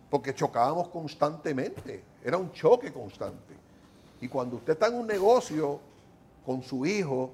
Porque 0.08 0.34
chocábamos 0.34 0.88
constantemente. 0.88 2.02
Era 2.24 2.38
un 2.38 2.50
choque 2.52 2.90
constante. 2.90 3.54
Y 4.22 4.28
cuando 4.28 4.56
usted 4.56 4.72
está 4.72 4.86
en 4.86 4.94
un 4.94 5.06
negocio 5.06 5.80
con 6.46 6.62
su 6.62 6.86
hijo, 6.86 7.30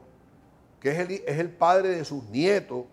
que 0.80 0.90
es 0.90 0.98
el, 0.98 1.10
es 1.12 1.38
el 1.38 1.50
padre 1.50 1.90
de 1.90 2.04
sus 2.04 2.24
nietos, 2.24 2.84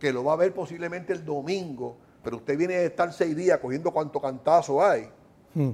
que 0.00 0.14
lo 0.14 0.24
va 0.24 0.32
a 0.32 0.36
ver 0.36 0.54
posiblemente 0.54 1.12
el 1.12 1.26
domingo, 1.26 1.98
pero 2.22 2.36
usted 2.36 2.56
viene 2.56 2.74
de 2.74 2.86
estar 2.86 3.12
seis 3.12 3.34
días 3.36 3.58
cogiendo 3.58 3.90
cuánto 3.90 4.20
cantazo 4.20 4.84
hay. 4.84 5.08
Hmm. 5.54 5.70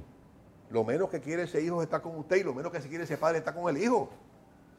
Lo 0.70 0.84
menos 0.84 1.08
que 1.08 1.20
quiere 1.20 1.44
ese 1.44 1.62
hijo 1.62 1.80
es 1.80 1.86
estar 1.86 2.02
con 2.02 2.16
usted 2.16 2.36
y 2.36 2.42
lo 2.42 2.54
menos 2.54 2.70
que 2.72 2.80
se 2.80 2.88
quiere 2.88 3.04
ese 3.04 3.16
padre 3.16 3.38
está 3.38 3.54
con 3.54 3.74
el 3.74 3.82
hijo. 3.82 4.10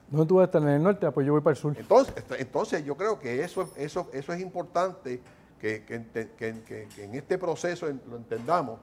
¿Dónde 0.09 0.25
tú 0.27 0.35
vas 0.35 0.43
a 0.43 0.45
estar? 0.45 0.61
¿En 0.61 0.69
el 0.69 0.83
norte? 0.83 1.05
Ah, 1.05 1.11
Pues 1.11 1.25
yo 1.25 1.33
voy 1.33 1.41
para 1.41 1.51
el 1.55 1.57
sur. 1.57 1.75
Entonces, 1.77 2.13
entonces 2.38 2.83
yo 2.83 2.95
creo 2.97 3.19
que 3.19 3.43
eso, 3.43 3.69
eso, 3.75 4.09
eso 4.13 4.33
es 4.33 4.39
importante 4.41 5.21
que, 5.59 5.83
que 5.85 6.03
que- 6.38 6.88
que- 6.95 7.03
en 7.03 7.15
este 7.15 7.38
proceso 7.38 7.88
lo 8.07 8.17
entendamos, 8.17 8.79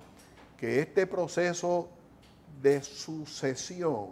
que 0.56 0.80
este 0.80 1.06
proceso 1.06 1.88
de 2.62 2.82
sucesión, 2.82 4.06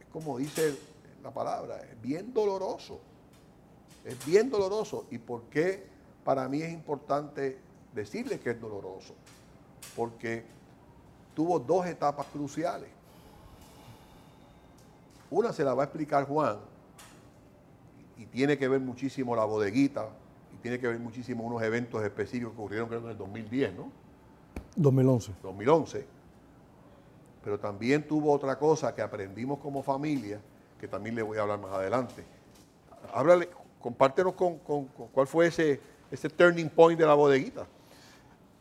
es 0.00 0.06
como 0.12 0.38
dice 0.38 0.76
la 1.22 1.30
palabra, 1.30 1.78
es 1.80 2.00
bien 2.00 2.32
doloroso. 2.32 3.00
Es 4.04 4.24
bien 4.24 4.48
doloroso. 4.50 5.06
¿Y 5.10 5.18
por 5.18 5.42
qué 5.44 5.86
para 6.28 6.46
mí 6.46 6.60
es 6.60 6.70
importante 6.74 7.58
decirle 7.94 8.38
que 8.38 8.50
es 8.50 8.60
doloroso? 8.60 9.14
Porque 9.96 10.44
tuvo 11.34 11.58
dos 11.58 11.86
etapas 11.86 12.26
cruciales. 12.26 12.90
Una 15.30 15.54
se 15.54 15.64
la 15.64 15.72
va 15.72 15.84
a 15.84 15.86
explicar 15.86 16.26
Juan 16.26 16.58
y 18.18 18.26
tiene 18.26 18.58
que 18.58 18.68
ver 18.68 18.78
muchísimo 18.78 19.34
la 19.34 19.46
bodeguita 19.46 20.10
y 20.54 20.58
tiene 20.58 20.78
que 20.78 20.88
ver 20.88 20.98
muchísimo 20.98 21.44
unos 21.44 21.62
eventos 21.62 22.04
específicos 22.04 22.52
que 22.52 22.58
ocurrieron 22.60 22.90
creo 22.90 23.00
en 23.04 23.08
el 23.08 23.16
2010, 23.16 23.74
¿no? 23.76 23.90
2011. 24.76 25.32
2011. 25.42 26.04
Pero 27.42 27.58
también 27.58 28.06
tuvo 28.06 28.30
otra 28.34 28.58
cosa 28.58 28.94
que 28.94 29.00
aprendimos 29.00 29.60
como 29.60 29.82
familia, 29.82 30.42
que 30.78 30.86
también 30.86 31.14
le 31.14 31.22
voy 31.22 31.38
a 31.38 31.40
hablar 31.40 31.58
más 31.58 31.72
adelante. 31.72 32.22
Háblale, 33.14 33.48
compártenos 33.80 34.34
con, 34.34 34.58
con- 34.58 34.88
con 34.88 35.06
cuál 35.08 35.26
fue 35.26 35.46
ese, 35.46 35.80
ese 36.10 36.28
turning 36.30 36.68
point 36.68 36.98
de 36.98 37.06
la 37.06 37.14
bodeguita. 37.14 37.66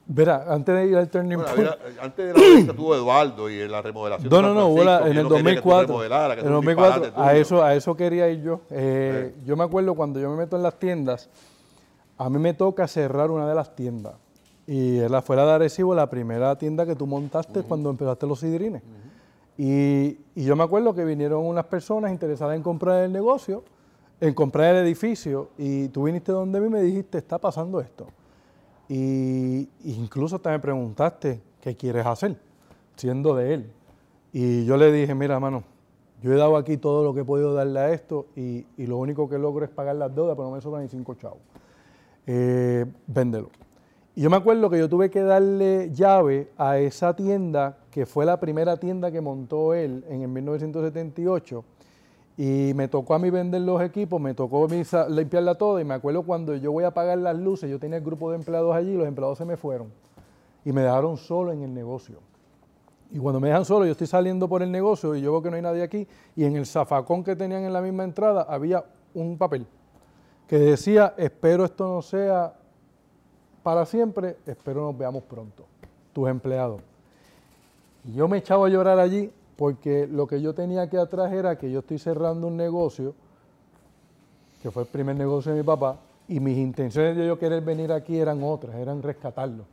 Verá, 0.09 0.45
antes 0.47 0.73
de 0.73 0.85
ir 0.87 0.95
al 0.95 1.09
turning 1.09 1.37
Bueno, 1.37 1.53
point. 1.53 1.69
antes 2.01 2.27
de 2.27 2.33
la 2.33 2.39
bodeguita 2.39 2.73
tuvo 2.73 2.95
Eduardo 2.95 3.49
y 3.49 3.67
la 3.67 3.81
remodelación. 3.81 4.29
No, 4.29 4.37
de 4.37 4.41
no, 4.43 4.53
no, 4.53 4.83
la- 4.83 4.99
en 5.07 5.17
el 5.17 5.23
no 5.23 5.29
quería 5.29 5.55
que 5.55 5.61
tú 5.61 5.69
2004. 5.69 5.87
remodelaras, 5.87 6.35
que 6.35 6.41
En 6.41 6.47
el 6.47 6.53
es 6.53 6.57
un 6.59 6.65
2004, 6.65 7.01
disparate 7.03 7.29
a 7.29 7.37
eso, 7.41 7.63
a 7.63 7.75
eso 7.75 7.95
quería 7.95 8.29
ir 8.29 8.41
yo. 8.41 8.61
Eh, 8.69 9.35
Yo 9.45 9.57
me 9.57 9.65
acuerdo 9.65 9.95
cuando 9.95 10.19
yo 10.19 10.29
me 10.29 10.37
meto 10.37 10.55
en 10.55 10.63
las 10.63 10.79
tiendas, 10.79 11.29
a 12.17 12.29
mí 12.29 12.39
me 12.39 12.53
toca 12.53 12.87
cerrar 12.87 13.29
una 13.31 13.47
de 13.49 13.55
las 13.55 13.75
tiendas. 13.75 14.13
Y 14.65 14.97
era 14.99 15.21
fuera 15.21 15.45
de 15.45 15.51
Arecibo, 15.53 15.93
la 15.93 16.09
primera 16.09 16.57
tienda 16.57 16.85
que 16.85 16.95
tú 16.95 17.05
montaste 17.05 17.63
cuando 17.63 17.89
empezaste 17.89 18.25
los 18.27 18.39
sidrines. 18.39 18.81
y, 19.57 20.17
y 20.35 20.43
yo 20.45 20.55
me 20.55 20.63
acuerdo 20.63 20.93
que 20.95 21.03
vinieron 21.03 21.45
unas 21.45 21.65
personas 21.65 22.11
interesadas 22.11 22.55
en 22.55 22.61
comprar 22.63 23.03
el 23.03 23.11
negocio, 23.11 23.63
en 24.19 24.33
comprar 24.33 24.75
el 24.75 24.85
edificio, 24.85 25.49
y 25.57 25.87
tú 25.89 26.03
viniste 26.03 26.31
donde 26.31 26.59
mí 26.59 26.67
y 26.67 26.69
me 26.69 26.81
dijiste, 26.81 27.17
está 27.17 27.37
pasando 27.37 27.79
esto. 27.79 28.07
Y 28.89 29.69
incluso 29.83 30.37
hasta 30.37 30.51
me 30.51 30.59
preguntaste, 30.59 31.41
¿qué 31.61 31.75
quieres 31.75 32.05
hacer? 32.05 32.37
Siendo 32.95 33.35
de 33.35 33.53
él. 33.53 33.71
Y 34.31 34.65
yo 34.65 34.77
le 34.77 34.91
dije, 34.91 35.13
mira, 35.13 35.39
mano, 35.39 35.63
yo 36.21 36.33
he 36.33 36.37
dado 36.37 36.57
aquí 36.57 36.77
todo 36.77 37.03
lo 37.03 37.13
que 37.13 37.21
he 37.21 37.25
podido 37.25 37.53
darle 37.53 37.79
a 37.79 37.91
esto 37.91 38.27
y, 38.35 38.65
y 38.77 38.87
lo 38.87 38.97
único 38.97 39.29
que 39.29 39.37
logro 39.37 39.65
es 39.65 39.71
pagar 39.71 39.95
las 39.95 40.13
deudas, 40.15 40.35
pero 40.35 40.49
no 40.49 40.55
me 40.55 40.61
sobran 40.61 40.83
ni 40.83 40.89
cinco 40.89 41.13
chavos. 41.15 41.39
Eh, 42.25 42.85
véndelo. 43.07 43.49
Y 44.15 44.21
yo 44.21 44.29
me 44.29 44.35
acuerdo 44.35 44.69
que 44.69 44.79
yo 44.79 44.89
tuve 44.89 45.11
que 45.11 45.21
darle 45.21 45.91
llave 45.93 46.49
a 46.57 46.79
esa 46.79 47.15
tienda, 47.15 47.77
que 47.91 48.05
fue 48.07 48.25
la 48.25 48.39
primera 48.39 48.77
tienda 48.77 49.11
que 49.11 49.21
montó 49.21 49.75
él 49.75 50.03
en 50.09 50.23
el 50.23 50.27
1978. 50.27 51.63
Y 52.37 52.73
me 52.75 52.87
tocó 52.87 53.15
a 53.15 53.19
mí 53.19 53.31
vender 53.31 53.61
los 53.61 53.81
equipos, 53.81 54.21
me 54.21 54.35
tocó 54.35 54.67
a 54.67 55.07
limpiarla 55.09 55.55
toda. 55.55 55.81
Y 55.81 55.85
me 55.85 55.95
acuerdo 55.95 56.21
cuando 56.23 56.55
yo 56.55 56.71
voy 56.71 56.83
a 56.83 56.91
pagar 56.91 57.17
las 57.17 57.35
luces, 57.35 57.69
yo 57.69 57.79
tenía 57.79 57.97
el 57.97 58.03
grupo 58.03 58.29
de 58.29 58.37
empleados 58.37 58.75
allí, 58.75 58.95
los 58.95 59.07
empleados 59.07 59.39
se 59.39 59.45
me 59.45 59.57
fueron. 59.57 59.91
Y 60.63 60.71
me 60.71 60.81
dejaron 60.81 61.17
solo 61.17 61.51
en 61.51 61.63
el 61.63 61.73
negocio. 61.73 62.19
Y 63.09 63.17
cuando 63.17 63.39
me 63.39 63.47
dejan 63.47 63.65
solo, 63.65 63.85
yo 63.85 63.93
estoy 63.93 64.07
saliendo 64.07 64.47
por 64.47 64.61
el 64.61 64.71
negocio 64.71 65.15
y 65.15 65.21
yo 65.21 65.31
veo 65.31 65.41
que 65.41 65.49
no 65.49 65.55
hay 65.55 65.61
nadie 65.61 65.81
aquí. 65.81 66.07
Y 66.35 66.43
en 66.43 66.55
el 66.55 66.65
zafacón 66.65 67.23
que 67.23 67.35
tenían 67.35 67.63
en 67.63 67.73
la 67.73 67.81
misma 67.81 68.03
entrada 68.03 68.45
había 68.47 68.83
un 69.13 69.37
papel 69.37 69.65
que 70.47 70.57
decía, 70.57 71.13
espero 71.17 71.65
esto 71.65 71.87
no 71.87 72.01
sea 72.01 72.53
para 73.63 73.85
siempre, 73.85 74.37
espero 74.45 74.81
nos 74.81 74.97
veamos 74.97 75.23
pronto, 75.23 75.65
tus 76.13 76.29
empleados. 76.29 76.81
Y 78.05 78.13
yo 78.13 78.27
me 78.27 78.37
echaba 78.37 78.67
a 78.67 78.69
llorar 78.69 78.99
allí 78.99 79.29
porque 79.57 80.07
lo 80.07 80.27
que 80.27 80.39
yo 80.39 80.53
tenía 80.53 80.83
aquí 80.83 80.97
atrás 80.97 81.33
era 81.33 81.57
que 81.57 81.69
yo 81.71 81.79
estoy 81.79 81.97
cerrando 81.97 82.47
un 82.47 82.55
negocio, 82.55 83.15
que 84.61 84.69
fue 84.71 84.83
el 84.83 84.89
primer 84.89 85.15
negocio 85.15 85.51
de 85.51 85.59
mi 85.59 85.65
papá, 85.65 85.97
y 86.27 86.39
mis 86.39 86.57
intenciones 86.57 87.17
de 87.17 87.25
yo 87.25 87.39
querer 87.39 87.63
venir 87.63 87.91
aquí 87.91 88.17
eran 88.17 88.43
otras, 88.43 88.75
eran 88.75 89.01
rescatarlo. 89.01 89.65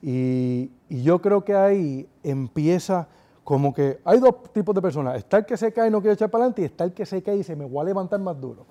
Y, 0.00 0.70
yo 0.88 1.20
creo 1.20 1.44
que 1.44 1.54
ahí 1.54 2.08
empieza 2.22 3.08
como 3.44 3.74
que 3.74 3.98
hay 4.04 4.18
dos 4.20 4.52
tipos 4.52 4.74
de 4.74 4.82
personas. 4.82 5.16
Está 5.16 5.38
el 5.38 5.44
que 5.44 5.56
se 5.56 5.72
cae 5.72 5.88
y 5.88 5.90
no 5.90 6.00
quiere 6.00 6.14
echar 6.14 6.30
para 6.30 6.44
adelante 6.44 6.62
y 6.62 6.64
está 6.66 6.84
el 6.84 6.92
que 6.92 7.04
se 7.04 7.22
cae 7.22 7.34
y 7.34 7.38
dice, 7.38 7.56
me 7.56 7.64
voy 7.64 7.80
a 7.82 7.84
levantar 7.84 8.20
más 8.20 8.40
duro. 8.40 8.64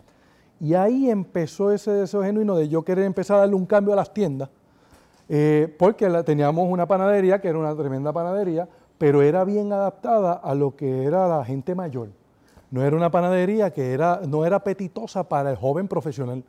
Y 0.60 0.74
ahí 0.74 1.10
empezó 1.10 1.72
ese 1.72 1.91
deseo 1.91 2.24
genuino 2.24 2.55
de 2.55 2.69
yo 2.69 2.84
querer 2.84 3.05
empezar 3.05 3.38
a 3.38 3.39
darle 3.41 3.55
un 3.55 3.65
cambio 3.65 3.93
a 3.93 3.98
las 3.98 4.13
tiendas, 4.13 4.50
eh, 5.27 5.74
porque 5.77 6.08
teníamos 6.24 6.69
una 6.69 6.86
panadería 6.88 7.39
que 7.39 7.48
era 7.48 7.58
una 7.58 7.75
tremenda 7.75 8.12
panadería, 8.13 8.67
pero 9.00 9.24
era 9.24 9.44
bien 9.46 9.74
adaptada 9.74 10.34
a 10.34 10.53
lo 10.53 10.75
que 10.75 11.06
era 11.06 11.27
la 11.27 11.44
gente 11.44 11.74
mayor. 11.74 12.10
No 12.70 12.84
era 12.84 12.96
una 12.96 13.10
panadería 13.10 13.72
que 13.74 13.94
era, 13.94 14.22
no 14.27 14.46
era 14.46 14.58
apetitosa 14.58 15.24
para 15.27 15.50
el 15.50 15.56
joven 15.58 15.88
profesional. 15.88 16.44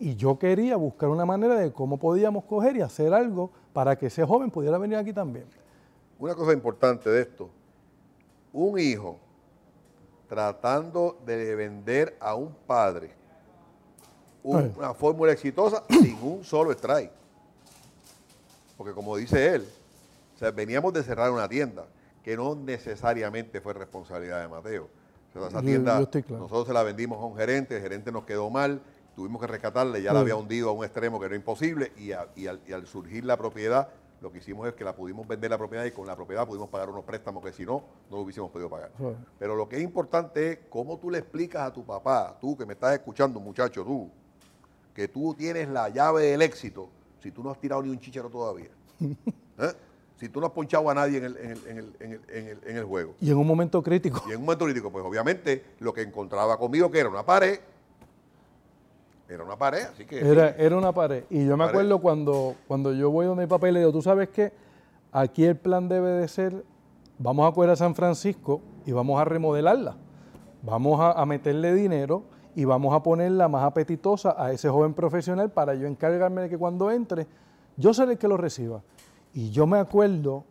Y 0.00 0.16
yo 0.16 0.38
quería 0.38 0.76
buscar 0.76 1.10
una 1.10 1.24
manera 1.26 1.54
de 1.56 1.72
cómo 1.72 1.98
podíamos 1.98 2.44
coger 2.44 2.76
y 2.76 2.80
hacer 2.80 3.14
algo 3.14 3.50
para 3.72 3.96
que 3.96 4.06
ese 4.06 4.24
joven 4.24 4.50
pudiera 4.50 4.78
venir 4.78 4.96
aquí 4.96 5.12
también. 5.12 5.44
Una 6.18 6.34
cosa 6.34 6.52
importante 6.52 7.08
de 7.08 7.20
esto, 7.22 7.48
un 8.52 8.78
hijo 8.80 9.18
tratando 10.28 11.18
de 11.26 11.54
vender 11.54 12.16
a 12.20 12.34
un 12.34 12.54
padre 12.66 13.12
un- 14.42 14.72
una 14.78 14.94
fórmula 14.94 15.32
exitosa 15.32 15.82
sin 15.88 16.16
un 16.22 16.42
solo 16.42 16.72
strike. 16.72 17.12
Porque 18.78 18.94
como 18.94 19.14
dice 19.16 19.54
él, 19.54 19.68
sea, 20.40 20.50
veníamos 20.50 20.92
de 20.92 21.02
cerrar 21.02 21.30
una 21.30 21.48
tienda 21.48 21.86
que 22.24 22.36
no 22.36 22.54
necesariamente 22.54 23.60
fue 23.60 23.72
responsabilidad 23.74 24.40
de 24.42 24.48
Mateo. 24.48 24.88
O 25.30 25.32
sea, 25.38 25.48
esa 25.48 25.60
Yo- 25.60 25.66
tienda, 25.66 25.96
yo 25.98 26.04
estoy 26.04 26.22
claro. 26.22 26.42
nosotros 26.44 26.66
se 26.66 26.72
la 26.74 26.82
vendimos 26.82 27.18
a 27.20 27.24
un 27.24 27.36
gerente, 27.36 27.76
el 27.76 27.82
gerente 27.82 28.10
nos 28.10 28.24
quedó 28.24 28.50
mal, 28.50 28.80
tuvimos 29.14 29.40
que 29.40 29.46
rescatarle, 29.46 30.02
ya 30.02 30.12
la 30.12 30.20
había 30.20 30.36
hundido 30.36 30.70
a 30.70 30.72
un 30.72 30.84
extremo 30.84 31.20
que 31.20 31.26
era 31.26 31.36
imposible 31.36 31.92
y, 31.96 32.12
a- 32.12 32.28
y 32.36 32.46
al, 32.46 32.60
y 32.66 32.72
al 32.72 32.86
surgir 32.86 33.24
la 33.24 33.36
propiedad, 33.36 33.88
lo 34.20 34.30
que 34.30 34.38
hicimos 34.38 34.66
es 34.68 34.74
que 34.74 34.84
la 34.84 34.94
pudimos 34.94 35.26
vender 35.26 35.50
la 35.50 35.56
propiedad 35.58 35.84
y 35.84 35.92
con 35.92 36.06
la 36.06 36.14
propiedad 36.16 36.46
pudimos 36.46 36.68
pagar 36.68 36.90
unos 36.90 37.04
préstamos 37.04 37.42
que 37.44 37.52
si 37.52 37.64
no, 37.64 37.84
no 38.10 38.16
lo 38.16 38.22
hubiésemos 38.22 38.50
podido 38.50 38.68
pagar. 38.68 38.90
Sí. 38.98 39.04
Pero 39.38 39.56
lo 39.56 39.68
que 39.68 39.76
es 39.76 39.82
importante 39.82 40.52
es 40.52 40.58
cómo 40.68 40.98
tú 40.98 41.10
le 41.10 41.18
explicas 41.18 41.62
a 41.68 41.72
tu 41.72 41.84
papá, 41.84 42.36
tú 42.40 42.56
que 42.56 42.66
me 42.66 42.74
estás 42.74 42.92
escuchando, 42.94 43.40
muchacho, 43.40 43.82
tú, 43.84 44.10
que 44.94 45.08
tú 45.08 45.34
tienes 45.34 45.68
la 45.68 45.88
llave 45.88 46.24
del 46.26 46.42
éxito 46.42 46.88
si 47.22 47.30
tú 47.30 47.42
no 47.42 47.50
has 47.50 47.58
tirado 47.60 47.82
ni 47.82 47.88
un 47.90 47.98
chichero 47.98 48.28
todavía. 48.28 48.68
¿Eh? 49.58 49.72
Si 50.20 50.28
tú 50.28 50.38
no 50.38 50.46
has 50.48 50.52
ponchado 50.52 50.90
a 50.90 50.94
nadie 50.94 51.16
en 51.16 51.24
el, 51.24 51.36
en 51.38 51.50
el- 51.50 51.66
en 51.66 51.78
el- 51.78 51.94
en 51.98 52.12
el- 52.12 52.20
en 52.28 52.48
el- 52.48 52.58
en 52.66 52.76
el 52.76 52.84
juego. 52.84 53.14
Y 53.22 53.30
en 53.30 53.38
un 53.38 53.46
momento 53.46 53.82
crítico, 53.82 54.22
Y 54.28 54.32
en 54.32 54.36
un 54.36 54.44
momento 54.44 54.66
crítico, 54.66 54.92
pues 54.92 55.02
obviamente 55.02 55.64
lo 55.80 55.94
que 55.94 56.02
encontraba 56.02 56.58
conmigo 56.58 56.90
que 56.90 56.98
era 57.00 57.08
una 57.08 57.24
pared, 57.24 57.58
era 59.30 59.42
una 59.44 59.56
pared, 59.56 59.84
así 59.92 60.04
que... 60.04 60.18
Era, 60.20 60.50
era 60.58 60.76
una 60.76 60.92
pared. 60.92 61.24
Y 61.30 61.46
yo 61.46 61.56
me 61.56 61.64
Pared. 61.64 61.70
acuerdo 61.70 61.98
cuando, 62.00 62.54
cuando 62.68 62.92
yo 62.92 63.10
voy 63.10 63.24
donde 63.26 63.44
mi 63.44 63.48
papá 63.48 63.68
y 63.70 63.72
le 63.72 63.78
digo, 63.78 63.92
tú 63.92 64.02
sabes 64.02 64.28
qué, 64.28 64.52
aquí 65.10 65.44
el 65.46 65.56
plan 65.56 65.88
debe 65.88 66.10
de 66.10 66.28
ser, 66.28 66.64
vamos 67.18 67.50
a 67.50 67.54
coger 67.54 67.70
a 67.70 67.76
San 67.76 67.94
Francisco 67.94 68.60
y 68.84 68.92
vamos 68.92 69.18
a 69.20 69.24
remodelarla. 69.24 69.96
Vamos 70.62 71.00
a, 71.00 71.12
a 71.12 71.24
meterle 71.24 71.72
dinero 71.72 72.24
y 72.54 72.66
vamos 72.66 72.92
a 72.94 73.02
ponerla 73.02 73.48
más 73.48 73.64
apetitosa 73.64 74.34
a 74.36 74.52
ese 74.52 74.68
joven 74.68 74.92
profesional 74.92 75.50
para 75.50 75.74
yo 75.74 75.86
encargarme 75.86 76.42
de 76.42 76.48
que 76.50 76.58
cuando 76.58 76.90
entre, 76.90 77.26
yo 77.78 77.94
seré 77.94 78.12
el 78.12 78.18
que 78.18 78.28
lo 78.28 78.36
reciba. 78.36 78.82
Y 79.34 79.50
yo 79.50 79.66
me 79.66 79.78
acuerdo, 79.78 80.44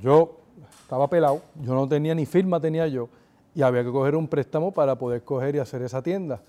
yo 0.00 0.36
estaba 0.80 1.08
pelado, 1.08 1.42
yo 1.62 1.74
no 1.74 1.88
tenía 1.88 2.14
ni 2.14 2.26
firma, 2.26 2.60
tenía 2.60 2.86
yo, 2.86 3.08
y 3.54 3.62
había 3.62 3.82
que 3.82 3.90
coger 3.90 4.14
un 4.14 4.28
préstamo 4.28 4.70
para 4.70 4.96
poder 4.96 5.24
coger 5.24 5.56
y 5.56 5.58
hacer 5.58 5.82
esa 5.82 6.02
tienda. 6.02 6.40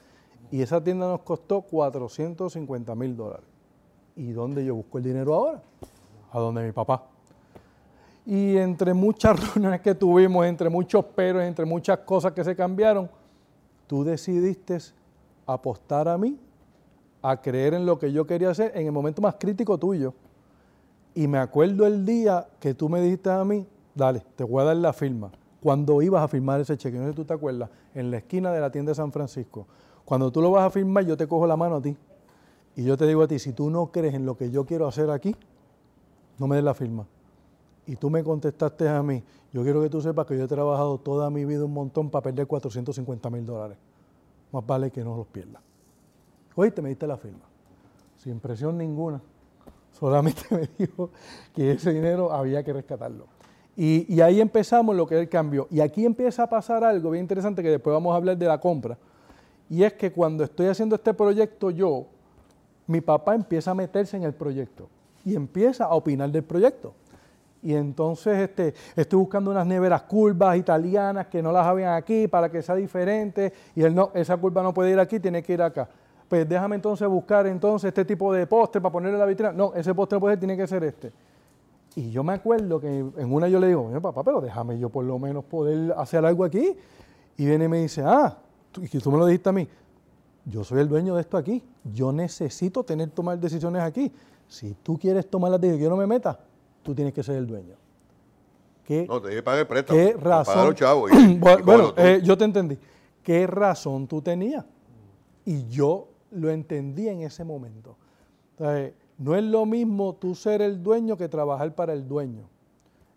Y 0.51 0.61
esa 0.61 0.83
tienda 0.83 1.07
nos 1.07 1.21
costó 1.21 1.61
450 1.61 2.95
mil 2.95 3.15
dólares. 3.15 3.45
¿Y 4.15 4.31
dónde 4.31 4.63
yo 4.65 4.75
busco 4.75 4.97
el 4.97 5.03
dinero 5.03 5.33
ahora? 5.33 5.61
A 6.31 6.39
donde 6.39 6.63
mi 6.63 6.71
papá. 6.71 7.03
Y 8.25 8.57
entre 8.57 8.93
muchas 8.93 9.39
reuniones 9.53 9.81
que 9.81 9.95
tuvimos, 9.95 10.45
entre 10.45 10.69
muchos 10.69 11.05
peros, 11.05 11.43
entre 11.43 11.65
muchas 11.65 11.99
cosas 11.99 12.33
que 12.33 12.43
se 12.43 12.55
cambiaron, 12.55 13.09
tú 13.87 14.03
decidiste 14.03 14.77
apostar 15.45 16.07
a 16.07 16.17
mí, 16.17 16.37
a 17.21 17.41
creer 17.41 17.73
en 17.73 17.85
lo 17.85 17.97
que 17.97 18.11
yo 18.11 18.27
quería 18.27 18.49
hacer 18.49 18.71
en 18.75 18.85
el 18.85 18.91
momento 18.91 19.21
más 19.21 19.35
crítico 19.35 19.77
tuyo. 19.77 20.13
Y 21.17 21.27
me 21.27 21.39
acuerdo 21.39 21.87
el 21.87 22.05
día 22.05 22.47
que 22.59 22.75
tú 22.75 22.89
me 22.89 23.01
dijiste 23.01 23.31
a 23.31 23.43
mí, 23.43 23.65
dale, 23.95 24.23
te 24.35 24.43
voy 24.43 24.61
a 24.61 24.65
dar 24.65 24.75
la 24.75 24.93
firma. 24.93 25.31
Cuando 25.59 25.99
ibas 26.03 26.21
a 26.21 26.27
firmar 26.27 26.61
ese 26.61 26.77
cheque, 26.77 26.95
no 26.95 27.05
sé 27.05 27.09
si 27.09 27.15
tú 27.15 27.25
te 27.25 27.33
acuerdas, 27.33 27.71
en 27.95 28.11
la 28.11 28.17
esquina 28.17 28.51
de 28.51 28.61
la 28.61 28.69
tienda 28.69 28.91
de 28.91 28.95
San 28.97 29.11
Francisco. 29.11 29.65
Cuando 30.05 30.31
tú 30.31 30.43
lo 30.43 30.51
vas 30.51 30.67
a 30.67 30.69
firmar, 30.69 31.05
yo 31.05 31.17
te 31.17 31.25
cojo 31.27 31.47
la 31.47 31.57
mano 31.57 31.77
a 31.77 31.81
ti. 31.81 31.97
Y 32.75 32.83
yo 32.83 32.95
te 32.97 33.07
digo 33.07 33.23
a 33.23 33.27
ti, 33.27 33.39
si 33.39 33.51
tú 33.51 33.71
no 33.71 33.87
crees 33.87 34.13
en 34.13 34.27
lo 34.27 34.37
que 34.37 34.51
yo 34.51 34.63
quiero 34.67 34.87
hacer 34.87 35.09
aquí, 35.09 35.35
no 36.37 36.45
me 36.45 36.55
des 36.55 36.63
la 36.63 36.75
firma. 36.75 37.07
Y 37.87 37.95
tú 37.95 38.11
me 38.11 38.23
contestaste 38.23 38.87
a 38.87 39.01
mí, 39.01 39.23
yo 39.51 39.63
quiero 39.63 39.81
que 39.81 39.89
tú 39.89 39.99
sepas 39.99 40.27
que 40.27 40.37
yo 40.37 40.43
he 40.43 40.47
trabajado 40.47 40.99
toda 40.99 41.31
mi 41.31 41.45
vida 41.45 41.65
un 41.65 41.73
montón 41.73 42.11
para 42.11 42.21
perder 42.21 42.45
450 42.45 43.27
mil 43.31 43.43
dólares. 43.43 43.79
Más 44.51 44.63
vale 44.67 44.91
que 44.91 45.03
no 45.03 45.17
los 45.17 45.25
pierdas. 45.25 45.63
Oíste, 46.53 46.83
me 46.83 46.89
diste 46.89 47.07
la 47.07 47.17
firma. 47.17 47.45
Sin 48.17 48.39
presión 48.39 48.77
ninguna. 48.77 49.19
Solamente 49.99 50.43
me 50.51 50.69
dijo 50.77 51.09
que 51.55 51.71
ese 51.71 51.91
dinero 51.91 52.31
había 52.31 52.63
que 52.63 52.73
rescatarlo. 52.73 53.25
Y, 53.75 54.19
ahí 54.21 54.41
empezamos 54.41 54.95
lo 54.95 55.05
que 55.05 55.15
es 55.15 55.21
el 55.21 55.29
cambio. 55.29 55.67
Y 55.69 55.81
aquí 55.81 56.03
empieza 56.03 56.43
a 56.43 56.49
pasar 56.49 56.83
algo 56.83 57.11
bien 57.11 57.23
interesante 57.23 57.61
que 57.61 57.69
después 57.69 57.93
vamos 57.93 58.11
a 58.11 58.17
hablar 58.17 58.35
de 58.35 58.47
la 58.47 58.59
compra. 58.59 58.97
Y 59.69 59.83
es 59.83 59.93
que 59.93 60.11
cuando 60.11 60.43
estoy 60.43 60.67
haciendo 60.67 60.95
este 60.95 61.13
proyecto 61.13 61.69
yo, 61.69 62.07
mi 62.87 63.01
papá 63.01 63.35
empieza 63.35 63.71
a 63.71 63.75
meterse 63.75 64.17
en 64.17 64.23
el 64.23 64.33
proyecto 64.33 64.89
y 65.23 65.35
empieza 65.35 65.85
a 65.85 65.93
opinar 65.93 66.31
del 66.31 66.43
proyecto. 66.43 66.93
Y 67.61 67.75
entonces 67.75 68.39
este, 68.39 68.73
estoy 68.95 69.19
buscando 69.19 69.51
unas 69.51 69.67
neveras 69.67 70.03
curvas 70.03 70.57
italianas 70.57 71.27
que 71.27 71.43
no 71.43 71.51
las 71.51 71.65
habían 71.65 71.93
aquí 71.93 72.27
para 72.27 72.49
que 72.49 72.63
sea 72.63 72.75
diferente. 72.75 73.53
Y 73.75 73.83
él 73.83 73.93
no, 73.93 74.09
esa 74.15 74.37
curva 74.37 74.63
no 74.63 74.73
puede 74.73 74.91
ir 74.91 74.99
aquí, 74.99 75.19
tiene 75.19 75.43
que 75.43 75.53
ir 75.53 75.61
acá. 75.61 75.87
Pues 76.27 76.47
déjame 76.47 76.75
entonces 76.75 77.07
buscar 77.07 77.47
entonces 77.47 77.87
este 77.87 78.03
tipo 78.03 78.33
de 78.33 78.45
postre 78.47 78.81
para 78.81 78.91
ponerle 78.91 79.15
en 79.15 79.19
la 79.19 79.25
vitrina. 79.25 79.51
No, 79.51 79.73
ese 79.73 79.93
postre 79.93 80.17
no 80.17 80.21
puede 80.21 80.37
tiene 80.37 80.57
que 80.57 80.67
ser 80.67 80.83
este. 80.83 81.11
Y 81.95 82.11
yo 82.11 82.23
me 82.23 82.33
acuerdo 82.33 82.79
que 82.79 82.99
en 82.99 83.33
una 83.33 83.47
yo 83.47 83.59
le 83.59 83.67
digo, 83.67 83.89
papá, 84.01 84.23
pero 84.23 84.41
déjame 84.41 84.77
yo 84.77 84.89
por 84.89 85.05
lo 85.05 85.17
menos 85.17 85.43
poder 85.45 85.93
hacer 85.97 86.23
algo 86.25 86.43
aquí. 86.43 86.75
Y 87.37 87.45
viene 87.45 87.65
y 87.65 87.67
me 87.67 87.81
dice, 87.81 88.03
ah, 88.05 88.37
y 88.79 88.99
tú 88.99 89.11
me 89.11 89.17
lo 89.17 89.25
dijiste 89.25 89.49
a 89.49 89.51
mí, 89.51 89.67
yo 90.45 90.63
soy 90.63 90.81
el 90.81 90.87
dueño 90.87 91.15
de 91.15 91.21
esto 91.21 91.37
aquí. 91.37 91.63
Yo 91.83 92.11
necesito 92.11 92.83
tener 92.83 93.09
tomar 93.11 93.39
decisiones 93.39 93.81
aquí. 93.81 94.11
Si 94.47 94.75
tú 94.83 94.97
quieres 94.97 95.29
tomar 95.29 95.51
las 95.51 95.61
decisiones, 95.61 95.83
yo 95.83 95.89
no 95.89 95.97
me 95.97 96.07
meta, 96.07 96.39
tú 96.83 96.93
tienes 96.93 97.13
que 97.13 97.23
ser 97.23 97.37
el 97.37 97.47
dueño. 97.47 97.75
¿Qué, 98.85 99.05
no, 99.07 99.21
te 99.21 99.29
que 99.29 99.43
pagar 99.43 99.61
el 99.61 99.67
préstamo. 99.67 99.99
¿Qué 99.99 100.13
razón? 100.13 100.73
Chavos 100.73 101.11
bueno, 101.65 101.93
eh, 101.97 102.21
yo 102.23 102.37
te 102.37 102.45
entendí. 102.45 102.77
¿Qué 103.21 103.45
razón 103.45 104.07
tú 104.07 104.21
tenías? 104.21 104.63
Y 105.43 105.67
yo 105.67 106.07
lo 106.31 106.49
entendí 106.49 107.07
en 107.07 107.21
ese 107.21 107.43
momento. 107.43 107.95
no 109.17 109.35
es 109.35 109.43
lo 109.43 109.65
mismo 109.65 110.15
tú 110.15 110.35
ser 110.35 110.61
el 110.61 110.81
dueño 110.81 111.17
que 111.17 111.27
trabajar 111.27 111.73
para 111.75 111.93
el 111.93 112.07
dueño. 112.07 112.49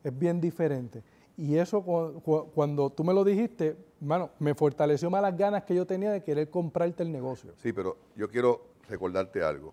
Es 0.03 0.17
bien 0.17 0.41
diferente. 0.41 1.03
Y 1.37 1.57
eso 1.57 1.83
cuando 1.83 2.91
tú 2.91 3.03
me 3.03 3.15
lo 3.15 3.25
dijiste, 3.25 3.77
mano, 4.01 4.31
me 4.39 4.55
fortaleció 4.55 5.11
más 5.11 5.23
las 5.23 5.37
ganas 5.37 5.65
que 5.65 5.75
yo 5.75 5.87
tenía 5.87 6.11
de 6.11 6.23
querer 6.23 6.51
comprarte 6.51 7.03
el 7.03 7.11
negocio. 7.11 7.55
Sí, 7.57 7.73
pero 7.73 7.97
yo 8.17 8.29
quiero 8.29 8.61
recordarte 8.89 9.43
algo. 9.43 9.73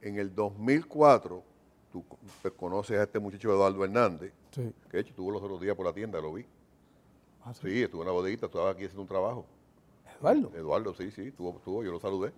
En 0.00 0.18
el 0.18 0.34
2004, 0.34 1.42
tú 1.92 2.04
conoces 2.56 2.98
a 2.98 3.02
este 3.02 3.18
muchacho 3.18 3.50
Eduardo 3.50 3.84
Hernández, 3.84 4.32
que 4.52 4.62
de 4.62 5.00
hecho 5.00 5.10
estuvo 5.10 5.30
los 5.30 5.42
otros 5.42 5.60
días 5.60 5.76
por 5.76 5.84
la 5.84 5.92
tienda, 5.92 6.20
lo 6.20 6.32
vi. 6.32 6.46
Ah, 7.44 7.52
sí? 7.54 7.82
estuvo 7.82 8.02
en 8.02 8.06
la 8.06 8.12
bodeguita, 8.12 8.46
estaba 8.46 8.70
aquí 8.70 8.84
haciendo 8.84 9.02
un 9.02 9.08
trabajo. 9.08 9.44
¿Eduardo? 10.20 10.52
Eduardo, 10.54 10.94
sí, 10.94 11.10
sí, 11.10 11.28
estuvo, 11.28 11.50
estuvo, 11.50 11.84
yo 11.84 11.92
lo 11.92 12.00
saludé 12.00 12.32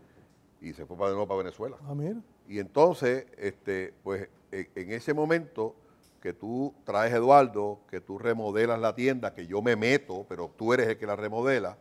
y 0.61 0.73
se 0.73 0.87
fue 0.87 0.97
para 0.97 1.11
de 1.11 1.17
nuevo 1.17 1.29
para 1.29 1.39
Venezuela. 1.39 1.77
Ah, 1.87 1.95
mira. 1.95 2.21
Y 2.49 2.59
entonces, 2.59 3.27
este, 3.39 3.95
pues 4.03 4.29
en 4.51 4.93
ese 4.93 5.15
momento 5.15 5.75
que 6.21 6.33
tú 6.33 6.75
traes 6.85 7.15
Eduardo, 7.15 7.81
que 7.89 8.01
tú 8.01 8.19
remodelas 8.19 8.79
la 8.79 8.95
tienda, 8.95 9.35
que 9.35 9.47
yo 9.47 9.63
me 9.63 9.77
meto, 9.77 10.27
pero 10.29 10.53
tú 10.57 10.73
eres 10.73 10.89
el 10.89 10.99
que 10.99 11.07
la 11.07 11.17
remodela, 11.17 11.79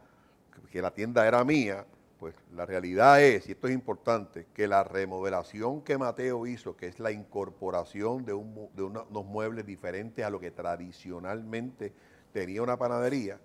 que 0.71 0.81
la 0.81 0.91
tienda 0.91 1.27
era 1.27 1.43
mía, 1.43 1.85
pues 2.19 2.35
la 2.53 2.65
realidad 2.65 3.21
es, 3.21 3.47
y 3.47 3.53
esto 3.53 3.67
es 3.67 3.73
importante, 3.73 4.47
que 4.53 4.67
la 4.67 4.83
remodelación 4.83 5.81
que 5.81 5.97
Mateo 5.97 6.45
hizo, 6.47 6.75
que 6.75 6.87
es 6.87 6.99
la 6.99 7.11
incorporación 7.11 8.25
de, 8.25 8.33
unos 8.33 9.25
muebles 9.25 9.65
diferentes 9.65 10.23
a 10.23 10.29
lo 10.29 10.39
que 10.39 10.51
tradicionalmente 10.51 11.93
tenía 12.33 12.61
una 12.61 12.77
panadería, 12.77 13.39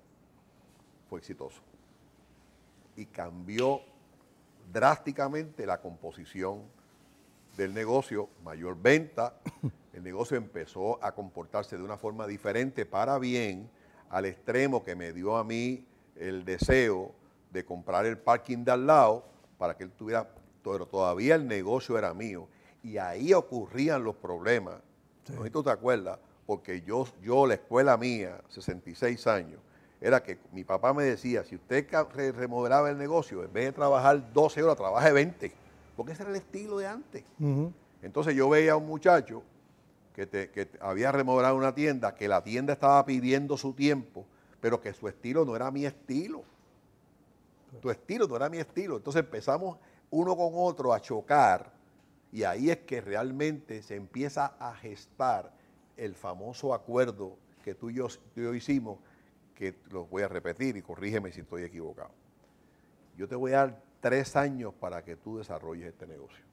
fue 1.09 1.21
exitoso. 1.21 1.63
Y 2.97 3.07
cambió 3.07 3.81
drásticamente 4.73 5.67
la 5.67 5.81
composición 5.81 6.63
del 7.57 7.73
negocio, 7.75 8.29
mayor 8.43 8.81
venta, 8.81 9.35
el 9.93 10.03
negocio 10.03 10.37
empezó 10.37 11.03
a 11.05 11.13
comportarse 11.13 11.77
de 11.77 11.83
una 11.83 11.97
forma 11.97 12.27
diferente 12.27 12.85
para 12.85 13.19
bien, 13.19 13.71
al 14.11 14.27
extremo 14.27 14.83
que 14.83 14.97
me 14.97 15.13
dio 15.13 15.37
a 15.37 15.45
mí 15.45 15.87
el 16.17 16.45
deseo 16.45 17.13
de 17.51 17.65
comprar 17.65 18.07
el 18.07 18.19
parking 18.19 18.65
de 18.65 18.73
al 18.73 18.87
lado 18.87 19.25
para 19.59 19.77
que 19.77 19.85
él 19.85 19.93
tuviera, 19.93 20.29
pero 20.63 20.87
todavía 20.87 21.37
el 21.37 21.47
negocio 21.47 21.97
era 21.97 22.13
mío. 22.15 22.49
Y 22.83 22.99
ahí 22.99 23.33
ocurrían 23.33 24.05
los 24.05 24.17
problemas. 24.17 24.77
No 25.29 25.51
tú 25.51 25.63
te 25.63 25.71
acuerdas, 25.71 26.19
porque 26.47 26.83
yo, 26.83 27.07
yo, 27.23 27.47
la 27.47 27.55
escuela 27.55 27.97
mía, 27.97 28.43
66 28.49 29.27
años, 29.27 29.61
era 30.01 30.23
que 30.23 30.39
mi 30.53 30.65
papá 30.65 30.93
me 30.93 31.05
decía, 31.05 31.45
si 31.45 31.57
usted 31.57 31.87
remodelaba 32.35 32.91
el 32.91 32.99
negocio, 32.99 33.43
en 33.43 33.53
vez 33.53 33.67
de 33.67 33.73
trabajar 33.73 34.33
12 34.33 34.63
horas, 34.63 34.77
trabaje 34.77 35.13
20, 35.13 35.53
porque 35.97 36.13
ese 36.13 36.23
era 36.23 36.31
el 36.31 36.37
estilo 36.37 36.79
de 36.79 36.87
antes. 36.87 37.25
Entonces 38.03 38.35
yo 38.35 38.49
veía 38.49 38.73
a 38.73 38.77
un 38.77 38.87
muchacho 38.87 39.43
que, 40.15 40.27
te, 40.27 40.51
había 40.81 41.11
remodelado 41.11 41.57
una 41.57 41.75
tienda, 41.75 42.15
que 42.15 42.29
la 42.29 42.43
tienda 42.43 42.73
estaba 42.73 43.05
pidiendo 43.05 43.57
su 43.57 43.73
tiempo, 43.73 44.27
pero 44.61 44.81
que 44.81 44.93
su 44.93 45.09
estilo 45.09 45.45
no 45.45 45.57
era 45.57 45.71
mi 45.71 45.87
estilo. 45.87 46.43
Tu 47.81 47.91
estilo 47.91 48.29
no 48.29 48.37
era 48.37 48.49
mi 48.49 48.59
estilo. 48.59 48.97
Entonces 48.97 49.21
empezamos 49.21 49.79
uno 50.11 50.37
con 50.37 50.53
otro 50.55 50.93
a 50.93 51.01
chocar 51.01 51.73
y 52.35 52.45
ahí 52.45 52.71
es 52.71 52.79
que 52.79 53.01
realmente 53.01 53.83
se 53.83 53.95
empieza 53.95 54.55
a 54.59 54.75
gestar 54.75 55.53
el 55.97 56.15
famoso 56.15 56.75
acuerdo 56.75 57.37
que 57.65 57.75
tú 57.75 57.91
y 57.91 57.95
yo, 57.95 58.09
hicimos, 58.55 58.99
que 59.55 59.75
lo 59.91 60.07
voy 60.07 60.23
a 60.23 60.29
repetir 60.29 60.77
y 60.77 60.83
corrígeme 60.83 61.33
si 61.33 61.41
estoy 61.41 61.63
equivocado. 61.63 62.11
Yo 63.17 63.29
te 63.29 63.37
voy 63.37 63.53
a 63.53 63.59
dar 63.59 63.83
tres 64.01 64.37
años 64.37 64.75
para 64.75 65.05
que 65.05 65.17
tú 65.17 65.39
desarrolles 65.39 65.89
este 65.89 66.07
negocio 66.07 66.45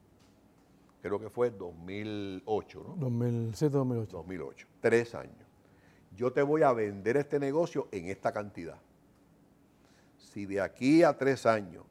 creo 1.02 1.20
que 1.20 1.30
fue 1.30 1.50
2008, 1.50 2.84
¿no? 2.88 2.96
2007, 2.96 3.76
2008. 3.76 4.18
2008, 4.18 4.68
tres 4.80 5.16
años. 5.16 5.36
Yo 6.16 6.32
te 6.32 6.42
voy 6.42 6.62
a 6.64 6.72
vender 6.74 7.18
este 7.18 7.40
negocio 7.40 7.88
en 7.92 8.08
esta 8.08 8.32
cantidad. 8.32 8.78
Si 10.18 10.46
de 10.46 10.62
aquí 10.62 11.04
a 11.04 11.18
tres 11.18 11.46
años 11.46 11.86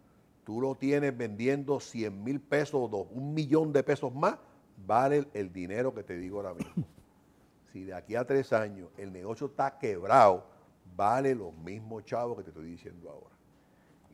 tú 0.45 0.61
lo 0.61 0.75
tienes 0.75 1.17
vendiendo 1.17 1.81
100 1.81 2.25
mil 2.25 2.41
pesos 2.41 2.89
o 2.93 3.09
un 3.11 3.35
millón 3.35 3.73
de 3.73 3.83
pesos 3.83 4.15
más, 4.15 4.37
vale 4.87 5.27
el 5.35 5.53
dinero 5.53 5.95
que 5.95 6.03
te 6.03 6.17
digo 6.17 6.39
ahora 6.39 6.55
mismo. 6.55 6.85
Si 7.73 7.85
de 7.85 7.95
aquí 7.95 8.17
a 8.17 8.25
tres 8.25 8.53
años 8.53 8.89
el 8.97 9.13
negocio 9.13 9.47
está 9.47 9.79
quebrado, 9.79 10.45
vale 10.97 11.35
los 11.35 11.55
mismos 11.55 12.05
chavos 12.05 12.37
que 12.39 12.45
te 12.45 12.51
estoy 12.51 12.67
diciendo 12.67 13.11
ahora. 13.11 13.35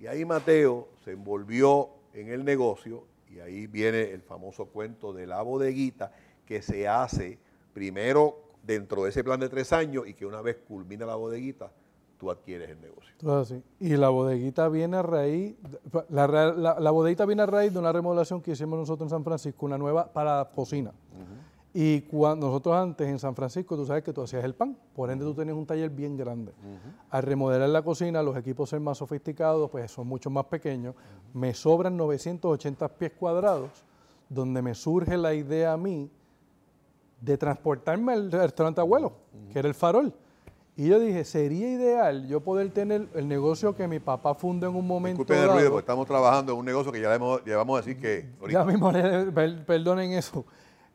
Y 0.01 0.07
ahí 0.07 0.25
Mateo 0.25 0.89
se 1.05 1.13
envolvió 1.13 1.91
en 2.13 2.29
el 2.29 2.45
negocio 2.45 3.05
y 3.31 3.41
ahí 3.41 3.67
viene 3.67 4.11
el 4.13 4.23
famoso 4.23 4.67
cuento 4.67 5.13
de 5.13 5.27
la 5.27 5.43
bodeguita 5.43 6.13
que 6.45 6.63
se 6.63 6.87
hace 6.87 7.39
primero 7.73 8.41
dentro 8.63 9.05
de 9.05 9.11
ese 9.11 9.23
plan 9.25 9.41
de 9.41 9.49
tres 9.49 9.73
años 9.73 10.07
y 10.07 10.15
que 10.15 10.27
una 10.27 10.43
vez 10.43 10.57
culmina 10.69 11.07
la 11.07 11.15
bodeguita, 11.15 11.71
tú 12.19 12.31
adquieres 12.31 12.71
el 12.71 12.81
negocio. 12.81 13.15
Y 13.79 13.97
la 13.97 14.09
bodeguita 14.09 14.69
viene 14.69 14.97
a 14.97 15.03
raíz, 15.03 15.55
la, 16.09 16.27
la, 16.27 16.91
bodeguita 16.91 17.27
viene 17.27 17.43
a 17.43 17.47
raíz 17.47 17.73
de 17.73 17.79
una 17.79 17.93
remodelación 17.93 18.41
que 18.41 18.53
hicimos 18.53 18.79
nosotros 18.79 19.07
en 19.07 19.11
San 19.11 19.25
Francisco, 19.25 19.67
una 19.67 19.79
nueva 19.79 20.13
para 20.13 20.49
cocina. 20.55 20.93
Y 21.79 22.01
cuando 22.01 22.47
nosotros 22.47 22.75
antes 22.75 23.07
en 23.07 23.19
San 23.19 23.35
Francisco, 23.35 23.77
tú 23.77 23.85
sabes 23.85 24.03
que 24.03 24.11
tú 24.11 24.23
hacías 24.23 24.43
el 24.43 24.55
pan, 24.55 24.75
por 24.95 25.11
ende 25.11 25.27
tú 25.27 25.35
tenías 25.35 25.55
un 25.55 25.67
taller 25.67 25.91
bien 25.91 26.17
grande. 26.17 26.55
Al 27.11 27.23
remodelar 27.23 27.69
la 27.69 27.83
cocina, 27.83 28.23
los 28.23 28.35
equipos 28.35 28.71
ser 28.71 28.81
más 28.81 28.97
sofisticados, 28.97 29.69
pues 29.69 29.93
son 29.93 30.07
mucho 30.07 30.31
más 30.31 30.47
pequeños. 30.47 30.95
Me 31.35 31.53
sobran 31.53 31.95
980 31.95 32.89
pies 32.89 33.13
cuadrados, 33.13 33.85
donde 34.31 34.63
me 34.63 34.75
surge 34.75 35.19
la 35.19 35.35
idea 35.35 35.75
a 35.75 35.77
mí 35.77 36.11
de 37.21 37.37
transportarme 37.37 38.15
al 38.15 38.33
restaurante 38.33 38.81
abuelo, 38.81 39.13
que 39.53 39.59
era 39.59 39.69
el 39.69 39.75
farol. 39.75 40.15
Y 40.77 40.89
yo 40.89 40.99
dije, 40.99 41.27
sería 41.27 41.71
ideal 41.71 42.27
yo 42.27 42.41
poder 42.41 42.71
tener 42.71 43.07
el 43.15 43.29
negocio 43.29 43.77
que 43.77 43.87
mi 43.87 43.99
papá 43.99 44.35
fundó 44.35 44.67
en 44.67 44.77
un 44.77 44.87
momento 44.87 45.25
Disculpen 45.25 45.45
el 45.45 45.53
ruido, 45.53 45.71
porque 45.73 45.83
estamos 45.83 46.07
trabajando 46.07 46.53
en 46.55 46.59
un 46.59 46.65
negocio 46.65 46.91
que 46.91 47.03
ya 47.03 47.19
llevamos 47.45 47.79
a 47.79 47.83
decir 47.83 48.01
que... 48.01 48.31
Ya 48.49 48.65
mismo, 48.65 48.91
perdonen 49.67 50.13
eso. 50.13 50.47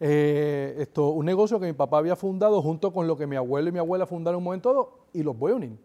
Eh, 0.04 0.78
esto, 0.80 1.10
un 1.10 1.28
negocio 1.28 1.60
que 1.60 1.68
mi 1.68 1.74
papá 1.74 2.00
había 2.00 2.16
fundado 2.16 2.60
junto 2.64 2.92
con 2.92 3.06
lo 3.06 3.16
que 3.16 3.28
mi 3.28 3.36
abuelo 3.36 3.70
y 3.70 3.72
mi 3.72 3.78
abuela 3.78 4.08
fundaron 4.08 4.40
un 4.40 4.44
momento 4.46 4.70
dado 4.70 4.90
y 5.14 5.22
los 5.22 5.38
voy 5.38 5.52
a 5.52 5.56
unir. 5.56 5.78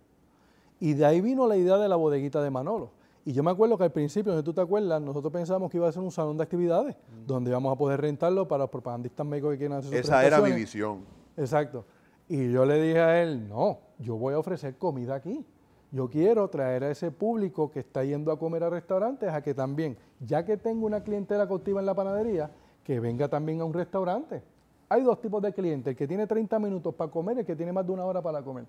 Y 0.80 0.94
de 0.94 1.04
ahí 1.04 1.20
vino 1.20 1.46
la 1.46 1.58
idea 1.58 1.76
de 1.76 1.86
la 1.86 1.96
bodeguita 1.96 2.42
de 2.42 2.50
Manolo. 2.50 2.92
Y 3.26 3.34
yo 3.34 3.42
me 3.42 3.50
acuerdo 3.50 3.76
que 3.76 3.84
al 3.84 3.92
principio, 3.92 4.34
si 4.34 4.42
tú 4.42 4.54
te 4.54 4.62
acuerdas, 4.62 5.02
nosotros 5.02 5.30
pensábamos 5.30 5.70
que 5.70 5.76
iba 5.76 5.86
a 5.86 5.92
ser 5.92 6.02
un 6.02 6.10
salón 6.10 6.38
de 6.38 6.44
actividades, 6.44 6.96
donde 7.26 7.50
íbamos 7.50 7.70
a 7.74 7.76
poder 7.76 8.00
rentarlo 8.00 8.48
para 8.48 8.64
los 8.64 8.70
propagandistas 8.70 9.26
médicos 9.26 9.52
que 9.52 9.58
quieran 9.58 9.78
hacer 9.78 9.90
sus 9.90 10.08
Esa 10.08 10.24
era 10.24 10.40
mi 10.40 10.52
visión. 10.52 11.00
Exacto. 11.36 11.84
Y 12.26 12.50
yo 12.50 12.64
le 12.64 12.80
dije 12.80 13.00
a 13.00 13.22
él, 13.22 13.46
no, 13.46 13.80
yo 13.98 14.16
voy 14.16 14.32
a 14.32 14.38
ofrecer 14.38 14.76
comida 14.76 15.16
aquí. 15.16 15.44
Yo 15.92 16.08
quiero 16.08 16.48
traer 16.48 16.84
a 16.84 16.90
ese 16.90 17.10
público 17.10 17.70
que 17.70 17.80
está 17.80 18.02
yendo 18.02 18.32
a 18.32 18.38
comer 18.38 18.64
a 18.64 18.70
restaurantes 18.70 19.28
a 19.28 19.42
que 19.42 19.52
también, 19.52 19.98
ya 20.20 20.44
que 20.44 20.56
tengo 20.56 20.86
una 20.86 21.02
clientela 21.02 21.46
cautiva 21.46 21.80
en 21.80 21.86
la 21.86 21.94
panadería, 21.94 22.50
que 22.86 23.00
venga 23.00 23.26
también 23.26 23.60
a 23.60 23.64
un 23.64 23.74
restaurante. 23.74 24.40
Hay 24.88 25.02
dos 25.02 25.20
tipos 25.20 25.42
de 25.42 25.52
clientes, 25.52 25.90
el 25.90 25.96
que 25.96 26.06
tiene 26.06 26.24
30 26.24 26.56
minutos 26.60 26.94
para 26.94 27.10
comer 27.10 27.38
y 27.38 27.40
el 27.40 27.46
que 27.46 27.56
tiene 27.56 27.72
más 27.72 27.84
de 27.84 27.90
una 27.90 28.04
hora 28.04 28.22
para 28.22 28.40
comer. 28.42 28.64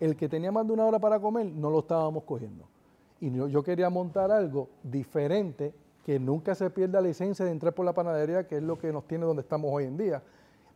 El 0.00 0.16
que 0.16 0.28
tenía 0.28 0.50
más 0.50 0.66
de 0.66 0.72
una 0.72 0.84
hora 0.84 0.98
para 0.98 1.20
comer 1.20 1.46
no 1.46 1.70
lo 1.70 1.78
estábamos 1.78 2.24
cogiendo. 2.24 2.64
Y 3.20 3.30
yo, 3.30 3.62
quería 3.62 3.88
montar 3.88 4.32
algo 4.32 4.70
diferente, 4.82 5.72
que 6.04 6.18
nunca 6.18 6.56
se 6.56 6.68
pierda 6.70 7.00
la 7.00 7.10
esencia 7.10 7.44
de 7.44 7.52
entrar 7.52 7.72
por 7.72 7.84
la 7.84 7.92
panadería, 7.92 8.44
que 8.48 8.56
es 8.56 8.62
lo 8.62 8.76
que 8.76 8.92
nos 8.92 9.06
tiene 9.06 9.24
donde 9.24 9.42
estamos 9.42 9.70
hoy 9.72 9.84
en 9.84 9.96
día, 9.96 10.20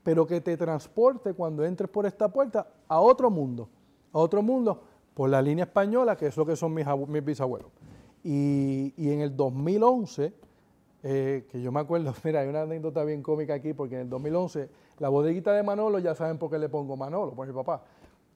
pero 0.04 0.24
que 0.24 0.40
te 0.40 0.56
transporte 0.56 1.32
cuando 1.32 1.64
entres 1.64 1.90
por 1.90 2.06
esta 2.06 2.28
puerta 2.28 2.68
a 2.86 3.00
otro 3.00 3.28
mundo, 3.28 3.68
a 4.12 4.18
otro 4.20 4.40
mundo 4.40 4.84
por 5.14 5.28
la 5.28 5.42
línea 5.42 5.64
española, 5.64 6.14
que 6.16 6.26
es 6.26 6.36
lo 6.36 6.46
que 6.46 6.54
son 6.54 6.72
mis, 6.72 6.86
mis 7.08 7.24
bisabuelos. 7.24 7.72
Y, 8.22 8.94
y 8.96 9.10
en 9.10 9.20
el 9.20 9.36
2011, 9.36 10.44
eh, 11.06 11.44
que 11.52 11.60
yo 11.60 11.70
me 11.70 11.80
acuerdo, 11.80 12.14
mira, 12.24 12.40
hay 12.40 12.48
una 12.48 12.62
anécdota 12.62 13.04
bien 13.04 13.22
cómica 13.22 13.52
aquí, 13.52 13.74
porque 13.74 13.96
en 13.96 14.00
el 14.02 14.08
2011, 14.08 14.70
la 14.98 15.10
bodeguita 15.10 15.52
de 15.52 15.62
Manolo, 15.62 15.98
ya 15.98 16.14
saben 16.14 16.38
por 16.38 16.50
qué 16.50 16.58
le 16.58 16.70
pongo 16.70 16.96
Manolo, 16.96 17.34
por 17.34 17.46
mi 17.46 17.52
papá. 17.52 17.82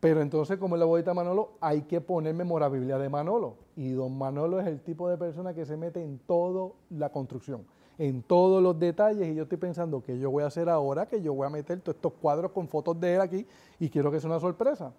Pero 0.00 0.20
entonces, 0.20 0.59
como 0.59 0.76
es 0.76 0.81
la 0.81 0.85
bodeguita 0.85 1.12
de 1.12 1.14
Manolo, 1.14 1.52
hay 1.62 1.83
que 1.83 2.02
poner 2.02 2.35
memorabilia 2.35 2.98
de 2.98 3.09
Manolo. 3.09 3.57
Y 3.74 3.92
don 3.92 4.16
Manolo 4.18 4.61
es 4.61 4.66
el 4.66 4.81
tipo 4.81 5.09
de 5.09 5.16
persona 5.16 5.54
que 5.54 5.64
se 5.64 5.78
mete 5.78 6.04
en 6.04 6.18
toda 6.18 6.70
la 6.90 7.09
construcción, 7.09 7.64
en 7.96 8.22
todos 8.22 8.62
los 8.62 8.78
detalles. 8.78 9.28
Y 9.28 9.35
yo 9.35 9.44
estoy 9.44 9.59
pensando 9.59 10.02
que 10.02 10.18
yo 10.18 10.31
voy 10.31 10.44
a 10.44 10.48
hacer 10.48 10.68
ahora, 10.68 11.07
que 11.07 11.22
yo 11.22 11.33
voy 11.33 11.46
a 11.46 11.50
meter 11.50 11.81
todos 11.81 11.96
estos 11.96 12.12
cuadros 12.20 12.52
con 12.52 12.68
fotos 12.68 13.00
de 13.00 13.14
él 13.14 13.22
aquí, 13.22 13.46
y 13.81 13.88
quiero 13.88 14.12
que 14.12 14.20
sea 14.20 14.28
una 14.28 14.40
sorpresa. 14.40 14.92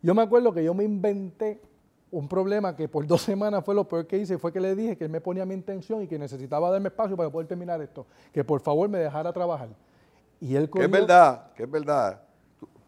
Yo 0.00 0.14
me 0.14 0.22
acuerdo 0.22 0.52
que 0.54 0.62
yo 0.62 0.74
me 0.74 0.84
inventé 0.84 1.60
un 2.12 2.26
problema 2.28 2.74
que 2.74 2.88
por 2.88 3.06
dos 3.06 3.22
semanas 3.30 3.64
fue 3.64 3.74
lo 3.74 3.84
peor 3.86 4.06
que 4.06 4.18
hice, 4.18 4.38
fue 4.38 4.52
que 4.52 4.60
le 4.60 4.74
dije 4.74 4.96
que 4.96 5.04
él 5.04 5.10
me 5.10 5.20
ponía 5.20 5.44
mi 5.46 5.54
intención 5.54 6.02
y 6.02 6.06
que 6.08 6.18
necesitaba 6.18 6.70
darme 6.70 6.88
espacio 6.88 7.16
para 7.16 7.30
poder 7.30 7.46
terminar 7.46 7.80
esto, 7.80 8.06
que 8.32 8.42
por 8.44 8.60
favor 8.60 8.88
me 8.88 8.98
dejara 8.98 9.32
trabajar. 9.32 9.68
Y 10.40 10.54
él 10.56 10.70
Que 10.70 10.84
es 10.84 10.90
verdad, 10.90 11.52
que 11.54 11.64
es 11.64 11.70
verdad. 11.70 12.20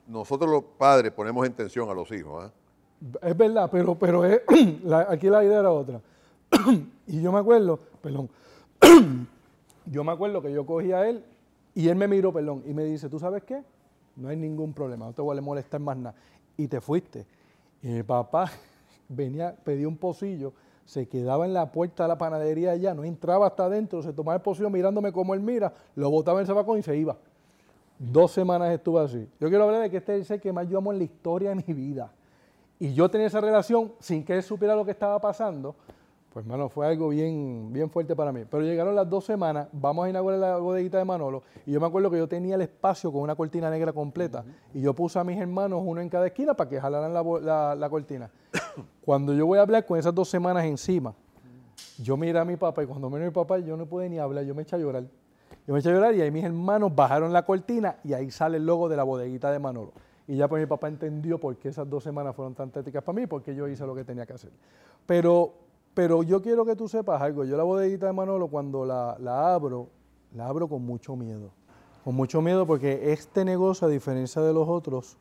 Nosotros 0.07 0.51
los 0.51 0.65
padres 0.79 1.13
ponemos 1.13 1.47
en 1.47 1.53
tensión 1.53 1.89
a 1.89 1.95
los 1.95 2.11
hijos. 2.11 2.45
¿ah? 2.45 2.53
Es 3.29 3.37
verdad, 3.37 3.69
pero, 3.71 3.95
pero 3.95 4.25
es- 4.25 4.43
la- 4.85 5.07
aquí 5.11 5.29
la 5.29 5.45
idea 5.45 5.61
era 5.61 5.71
otra. 5.71 6.01
y 7.07 7.21
yo 7.21 7.31
me 7.33 7.39
acuerdo, 7.39 7.79
perdón, 8.01 8.29
yo 9.87 10.05
me 10.05 10.13
acuerdo 10.13 10.43
que 10.43 10.53
yo 10.53 10.65
cogí 10.67 10.93
a 10.93 11.09
él 11.09 11.25
y 11.75 11.89
él 11.89 11.97
me 11.97 12.09
miró, 12.09 12.33
perdón, 12.33 12.63
y 12.67 12.75
me 12.75 12.85
dice, 12.85 13.09
¿tú 13.09 13.19
sabes 13.19 13.43
qué? 13.45 13.63
No 14.17 14.29
hay 14.29 14.37
ningún 14.37 14.73
problema, 14.73 15.07
no 15.07 15.13
te 15.13 15.23
voy 15.23 15.37
a 15.39 15.41
molestar 15.41 15.81
más 15.81 15.97
nada. 15.97 16.15
Y 16.57 16.69
te 16.69 16.81
fuiste. 16.81 17.27
Y 17.83 17.89
mi 17.89 18.03
papá 18.03 18.51
venía, 19.15 19.55
pedía 19.65 19.89
un 19.89 19.97
pocillo, 19.97 20.53
se 20.85 21.07
quedaba 21.09 21.45
en 21.47 21.55
la 21.55 21.71
puerta 21.71 22.05
de 22.05 22.09
la 22.09 22.19
panadería 22.19 22.73
allá, 22.73 22.95
no 22.95 23.05
entraba 23.05 23.47
hasta 23.47 23.65
adentro, 23.67 24.03
se 24.03 24.13
tomaba 24.13 24.37
el 24.37 24.43
pocillo 24.43 24.69
mirándome 24.71 25.13
como 25.13 25.35
él 25.35 25.41
mira, 25.41 25.73
lo 25.95 26.11
botaba 26.11 26.39
en 26.39 26.43
el 26.43 26.47
zapacón 26.47 26.79
y 26.79 26.83
se 26.83 26.97
iba. 26.97 27.17
Dos 27.99 28.33
semanas 28.33 28.73
estuve 28.73 29.01
así. 29.01 29.29
Yo 29.39 29.49
quiero 29.49 29.65
hablar 29.65 29.83
de 29.83 29.91
que 29.91 29.99
este 29.99 30.17
es 30.17 30.31
el 30.31 30.41
que 30.41 30.53
más 30.53 30.69
yo 30.69 30.79
amo 30.79 30.93
en 30.93 30.99
la 30.99 31.05
historia 31.05 31.51
de 31.51 31.57
mi 31.57 31.73
vida. 31.73 32.11
Y 32.81 32.95
yo 32.95 33.09
tenía 33.09 33.29
esa 33.29 33.41
relación 33.41 33.93
sin 34.01 34.25
que 34.25 34.35
él 34.35 34.43
supiera 34.43 34.75
lo 34.75 34.85
que 34.85 34.91
estaba 34.91 35.21
pasando. 35.21 35.77
Pues, 36.33 36.45
hermano, 36.45 36.69
fue 36.69 36.87
algo 36.87 37.11
bien, 37.11 37.69
bien 37.73 37.89
fuerte 37.91 38.17
para 38.17 38.33
mí. 38.33 38.41
Pero 38.51 38.65
llegaron 38.65 38.97
las 38.97 39.09
dos 39.09 39.25
semanas, 39.25 39.69
vamos 39.71 40.05
a 40.07 40.09
inaugurar 40.11 40.41
la 40.41 40.57
bodeguita 40.57 40.99
de 40.99 41.05
Manolo. 41.05 41.43
Y 41.65 41.71
yo 41.73 41.81
me 41.81 41.87
acuerdo 41.87 42.11
que 42.11 42.19
yo 42.19 42.27
tenía 42.27 42.57
el 42.57 42.63
espacio 42.63 43.13
con 43.13 43.21
una 43.21 43.37
cortina 43.37 43.71
negra 43.71 43.93
completa. 43.93 44.43
Y 44.75 44.81
yo 44.81 44.95
puse 44.95 45.19
a 45.21 45.25
mis 45.25 45.39
hermanos 45.39 45.81
uno 45.85 46.01
en 46.01 46.09
cada 46.09 46.27
esquina 46.27 46.55
para 46.55 46.69
que 46.71 46.81
jalaran 46.81 47.15
la, 47.15 47.23
la- 47.23 47.75
la 47.77 47.91
cortina. 47.91 48.31
Cuando 49.05 49.35
yo 49.35 49.47
voy 49.47 49.59
a 49.59 49.63
hablar 49.63 49.85
con 49.87 49.99
esas 49.99 50.15
dos 50.15 50.29
semanas 50.29 50.65
encima, 50.65 51.15
yo 51.99 52.17
miré 52.17 52.39
a 52.39 52.45
mi 52.45 52.57
papá 52.57 52.83
y 52.83 52.87
cuando 52.87 53.09
a 53.09 53.11
mi 53.11 53.31
papá 53.31 53.59
yo 53.59 53.77
no 53.77 53.87
pude 53.87 54.09
ni 54.09 54.19
hablar, 54.19 54.45
yo 54.45 54.55
me 54.55 54.63
eché 54.63 54.77
a 54.77 54.79
llorar. 54.79 55.05
Yo 55.67 55.75
me 55.75 55.81
eché 55.81 55.91
a 55.91 55.93
llorar 55.93 56.15
y 56.15 56.21
ahí 56.21 56.31
mis 56.31 56.45
hermanos 56.45 56.95
bajaron 56.95 57.33
la 57.33 57.45
cortina 57.45 57.97
y 58.05 58.13
ahí 58.13 58.31
sale 58.31 58.57
el 58.57 58.67
logo 58.67 58.89
de 58.89 58.97
la 58.97 59.03
bodeguita 59.03 59.51
de 59.51 59.59
Manolo. 59.59 59.93
Y 60.27 60.37
ya 60.37 60.49
pues 60.49 60.61
mi 60.61 60.67
papá 60.67 60.89
entendió 60.89 61.39
por 61.39 61.57
qué 61.57 61.69
esas 61.69 61.89
dos 61.89 62.03
semanas 62.03 62.35
fueron 62.35 62.55
tan 62.55 62.71
tétricas 62.71 63.03
para 63.03 63.21
mí, 63.21 63.27
porque 63.27 63.55
yo 63.55 63.69
hice 63.69 63.87
lo 63.87 63.95
que 63.95 64.05
tenía 64.05 64.25
que 64.25 64.33
hacer. 64.33 64.53
Pero, 65.05 65.53
pero 65.95 66.23
yo 66.23 66.41
quiero 66.41 66.65
que 66.65 66.77
tú 66.77 66.89
sepas 66.89 67.21
algo. 67.21 67.45
Yo 67.45 67.57
la 67.57 67.65
bodeguita 67.65 68.07
de 68.07 68.13
Manolo 68.13 68.49
cuando 68.49 68.85
la, 68.85 69.17
la 69.21 69.55
abro, 69.55 69.89
la 70.35 70.47
abro 70.47 70.69
con 70.69 70.83
mucho 70.83 71.17
miedo. 71.17 71.51
Con 72.05 72.15
mucho 72.15 72.41
miedo 72.41 72.67
porque 72.67 73.13
este 73.13 73.45
negocio, 73.45 73.87
a 73.87 73.91
diferencia 73.91 74.43
de 74.43 74.53
los 74.53 74.69
otros, 74.69 75.17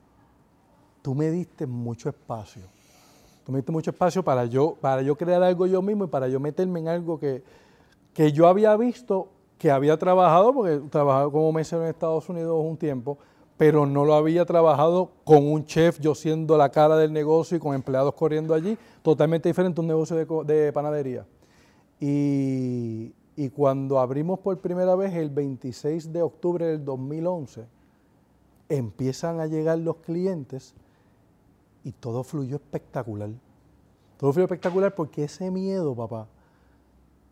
tú 1.01 1.15
me 1.15 1.29
diste 1.29 1.67
mucho 1.67 2.09
espacio. 2.09 2.63
Tú 3.45 3.51
me 3.51 3.59
diste 3.59 3.71
mucho 3.71 3.91
espacio 3.91 4.23
para 4.23 4.45
yo, 4.45 4.75
para 4.79 5.01
yo 5.01 5.15
crear 5.15 5.41
algo 5.41 5.65
yo 5.65 5.81
mismo 5.81 6.05
y 6.05 6.07
para 6.07 6.27
yo 6.27 6.39
meterme 6.39 6.79
en 6.79 6.87
algo 6.87 7.19
que, 7.19 7.43
que 8.13 8.31
yo 8.31 8.47
había 8.47 8.75
visto, 8.77 9.29
que 9.57 9.71
había 9.71 9.97
trabajado, 9.97 10.53
porque 10.53 10.75
he 10.75 10.79
trabajado 10.79 11.31
como 11.31 11.51
mesero 11.51 11.83
en 11.83 11.89
Estados 11.89 12.29
Unidos 12.29 12.63
un 12.63 12.77
tiempo, 12.77 13.17
pero 13.57 13.85
no 13.85 14.05
lo 14.05 14.15
había 14.15 14.45
trabajado 14.45 15.11
con 15.23 15.45
un 15.51 15.65
chef, 15.65 15.99
yo 15.99 16.15
siendo 16.15 16.57
la 16.57 16.69
cara 16.69 16.97
del 16.97 17.13
negocio 17.13 17.57
y 17.57 17.59
con 17.59 17.75
empleados 17.75 18.13
corriendo 18.13 18.53
allí, 18.53 18.77
totalmente 19.01 19.49
diferente 19.49 19.79
a 19.79 19.81
un 19.81 19.87
negocio 19.87 20.15
de, 20.15 20.53
de 20.53 20.73
panadería. 20.73 21.25
Y, 21.99 23.13
y 23.35 23.49
cuando 23.49 23.99
abrimos 23.99 24.39
por 24.39 24.57
primera 24.59 24.95
vez 24.95 25.13
el 25.13 25.29
26 25.29 26.11
de 26.11 26.21
octubre 26.21 26.65
del 26.65 26.83
2011, 26.83 27.65
empiezan 28.69 29.39
a 29.39 29.47
llegar 29.47 29.79
los 29.79 29.97
clientes 29.97 30.73
y 31.83 31.91
todo 31.91 32.23
fluyó 32.23 32.55
espectacular. 32.57 33.29
Todo 34.17 34.33
fluyó 34.33 34.45
espectacular 34.45 34.93
porque 34.93 35.23
ese 35.23 35.49
miedo, 35.49 35.95
papá, 35.95 36.27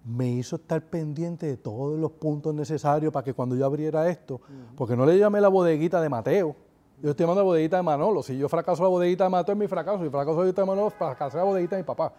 me 0.05 0.29
hizo 0.29 0.55
estar 0.55 0.81
pendiente 0.81 1.45
de 1.45 1.57
todos 1.57 1.99
los 1.99 2.11
puntos 2.11 2.53
necesarios 2.53 3.13
para 3.13 3.23
que 3.23 3.33
cuando 3.33 3.55
yo 3.55 3.65
abriera 3.65 4.09
esto, 4.09 4.41
porque 4.75 4.95
no 4.95 5.05
le 5.05 5.17
llamé 5.17 5.41
la 5.41 5.49
bodeguita 5.49 6.01
de 6.01 6.09
Mateo, 6.09 6.55
yo 7.01 7.11
estoy 7.11 7.23
llamando 7.23 7.41
la 7.41 7.45
bodeguita 7.45 7.77
de 7.77 7.83
Manolo. 7.83 8.23
Si 8.23 8.37
yo 8.37 8.49
fracaso 8.49 8.83
la 8.83 8.89
bodeguita 8.89 9.23
de 9.23 9.29
Mateo 9.29 9.53
es 9.53 9.59
mi 9.59 9.67
fracaso, 9.67 10.03
si 10.03 10.09
fracaso 10.09 10.31
la 10.31 10.37
bodeguita 10.37 10.61
de 10.61 10.67
Manolo, 10.67 10.89
fracasé 10.89 11.37
la 11.37 11.43
bodeguita 11.43 11.75
de 11.75 11.83
mi 11.83 11.85
papá. 11.85 12.13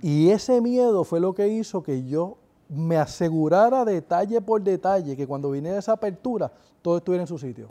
Y 0.00 0.30
ese 0.30 0.60
miedo 0.60 1.04
fue 1.04 1.20
lo 1.20 1.34
que 1.34 1.48
hizo 1.48 1.82
que 1.82 2.04
yo 2.04 2.36
me 2.68 2.96
asegurara 2.96 3.84
detalle 3.84 4.40
por 4.40 4.62
detalle 4.62 5.16
que 5.16 5.26
cuando 5.26 5.50
viniera 5.50 5.78
esa 5.78 5.92
apertura, 5.92 6.52
todo 6.80 6.98
estuviera 6.98 7.22
en 7.22 7.28
su 7.28 7.38
sitio. 7.38 7.68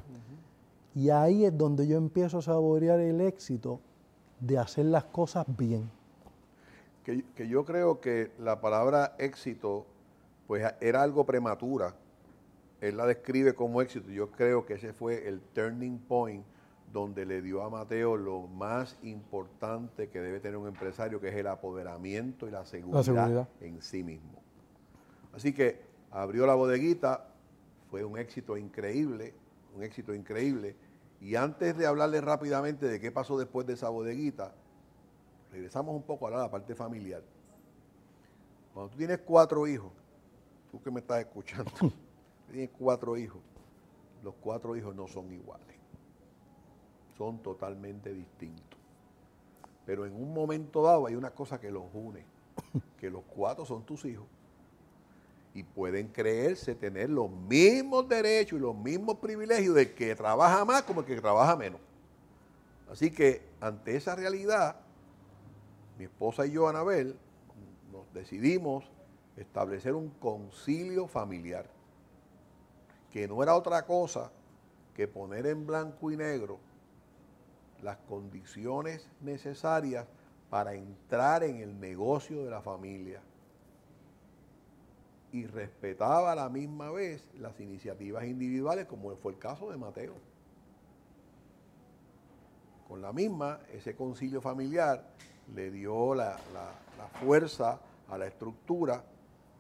Y 0.94 1.10
ahí 1.10 1.46
es 1.46 1.58
donde 1.58 1.88
yo 1.88 1.98
empiezo 1.98 2.40
a 2.40 2.42
saborear 2.42 3.00
el 3.00 3.22
éxito 3.22 3.80
de 4.42 4.58
hacer 4.58 4.86
las 4.86 5.06
cosas 5.06 5.46
bien. 5.58 5.90
Que, 7.06 7.24
que 7.36 7.48
yo 7.48 7.64
creo 7.64 8.02
que 8.02 8.32
la 8.38 8.60
palabra 8.60 9.16
éxito, 9.18 9.86
pues 10.48 10.66
era 10.82 11.02
algo 11.02 11.26
prematura. 11.26 11.96
Él 12.82 12.98
la 12.98 13.06
describe 13.06 13.54
como 13.56 13.82
éxito. 13.82 14.10
Yo 14.10 14.32
creo 14.32 14.66
que 14.66 14.74
ese 14.74 14.92
fue 14.92 15.28
el 15.28 15.40
turning 15.54 15.98
point 16.00 16.44
donde 16.92 17.26
le 17.26 17.42
dio 17.42 17.64
a 17.64 17.70
Mateo 17.70 18.18
lo 18.18 18.42
más 18.48 18.98
importante 19.04 20.10
que 20.10 20.20
debe 20.20 20.40
tener 20.40 20.58
un 20.58 20.68
empresario, 20.68 21.22
que 21.22 21.30
es 21.30 21.36
el 21.36 21.48
apoderamiento 21.48 22.48
y 22.48 22.52
la 22.52 22.66
seguridad, 22.66 23.04
seguridad. 23.04 23.50
en 23.62 23.82
sí 23.82 24.04
mismo. 24.04 24.42
Así 25.34 25.54
que 25.54 25.82
abrió 26.12 26.46
la 26.46 26.56
bodeguita, 26.56 27.28
fue 27.90 28.04
un 28.04 28.18
éxito 28.18 28.58
increíble, 28.58 29.34
un 29.76 29.84
éxito 29.84 30.14
increíble. 30.14 30.76
Y 31.22 31.36
antes 31.36 31.78
de 31.78 31.86
hablarle 31.86 32.20
rápidamente 32.20 32.88
de 32.88 33.00
qué 33.00 33.12
pasó 33.12 33.38
después 33.38 33.68
de 33.68 33.74
esa 33.74 33.90
bodeguita, 33.90 34.54
regresamos 35.52 35.96
un 35.96 36.02
poco 36.02 36.28
a 36.28 36.32
la 36.32 36.50
parte 36.50 36.74
familiar. 36.74 37.22
Cuando 38.74 38.92
tú 38.92 38.98
tienes 38.98 39.20
cuatro 39.20 39.68
hijos, 39.68 39.92
tú 40.72 40.82
que 40.82 40.90
me 40.90 41.00
estás 41.00 41.20
escuchando, 41.20 41.72
tienes 42.52 42.72
cuatro 42.78 43.16
hijos, 43.18 43.42
los 44.24 44.34
cuatro 44.42 44.76
hijos 44.76 44.96
no 44.96 45.08
son 45.08 45.32
iguales, 45.32 45.78
son 47.18 47.38
totalmente 47.44 48.12
distintos. 48.12 48.80
Pero 49.86 50.08
en 50.08 50.16
un 50.16 50.34
momento 50.34 50.82
dado 50.82 51.06
hay 51.06 51.16
una 51.16 51.32
cosa 51.32 51.60
que 51.60 51.70
los 51.70 51.84
une, 51.94 52.26
que 53.00 53.12
los 53.12 53.24
cuatro 53.26 53.64
son 53.64 53.84
tus 53.84 54.06
hijos 54.06 54.26
y 55.54 55.64
pueden 55.64 56.08
creerse 56.08 56.76
tener 56.76 57.10
los 57.10 57.30
mismos 57.30 58.08
derechos 58.08 58.58
y 58.58 58.62
los 58.62 58.76
mismos 58.76 59.18
privilegios 59.18 59.76
del 59.76 59.94
que 59.94 60.16
trabaja 60.16 60.64
más 60.64 60.84
como 60.84 61.02
el 61.02 61.06
que 61.06 61.20
trabaja 61.20 61.56
menos. 61.56 61.82
Así 62.90 63.12
que 63.12 63.42
ante 63.60 63.96
esa 63.96 64.16
realidad, 64.16 64.76
mi 65.98 66.06
esposa 66.06 66.46
y 66.46 66.52
yo, 66.52 66.68
Anabel, 66.68 67.18
nos 67.92 68.12
decidimos 68.14 68.86
establecer 69.38 69.94
un 69.94 70.10
concilio 70.10 71.08
familiar, 71.08 71.70
que 73.12 73.28
no 73.28 73.44
era 73.44 73.56
otra 73.56 73.86
cosa 73.86 74.32
que 74.96 75.08
poner 75.08 75.46
en 75.48 75.66
blanco 75.66 76.12
y 76.12 76.18
negro 76.18 76.60
las 77.82 77.98
condiciones 77.98 79.08
necesarias 79.22 80.06
para 80.50 80.74
entrar 80.74 81.44
en 81.44 81.58
el 81.58 81.80
negocio 81.80 82.44
de 82.44 82.52
la 82.52 82.62
familia. 82.62 83.22
Y 85.32 85.46
respetaba 85.46 86.32
a 86.32 86.36
la 86.36 86.50
misma 86.50 86.92
vez 86.92 87.26
las 87.40 87.60
iniciativas 87.60 88.26
individuales, 88.26 88.86
como 88.86 89.16
fue 89.16 89.34
el 89.34 89.40
caso 89.40 89.72
de 89.72 89.78
Mateo. 89.78 90.16
Con 92.88 93.02
la 93.02 93.14
misma, 93.14 93.60
ese 93.72 93.96
concilio 93.96 94.42
familiar 94.42 95.04
le 95.56 95.72
dio 95.72 96.14
la, 96.14 96.38
la 96.54 97.08
fuerza 97.20 97.80
a 98.10 98.18
la 98.18 98.28
estructura 98.28 99.04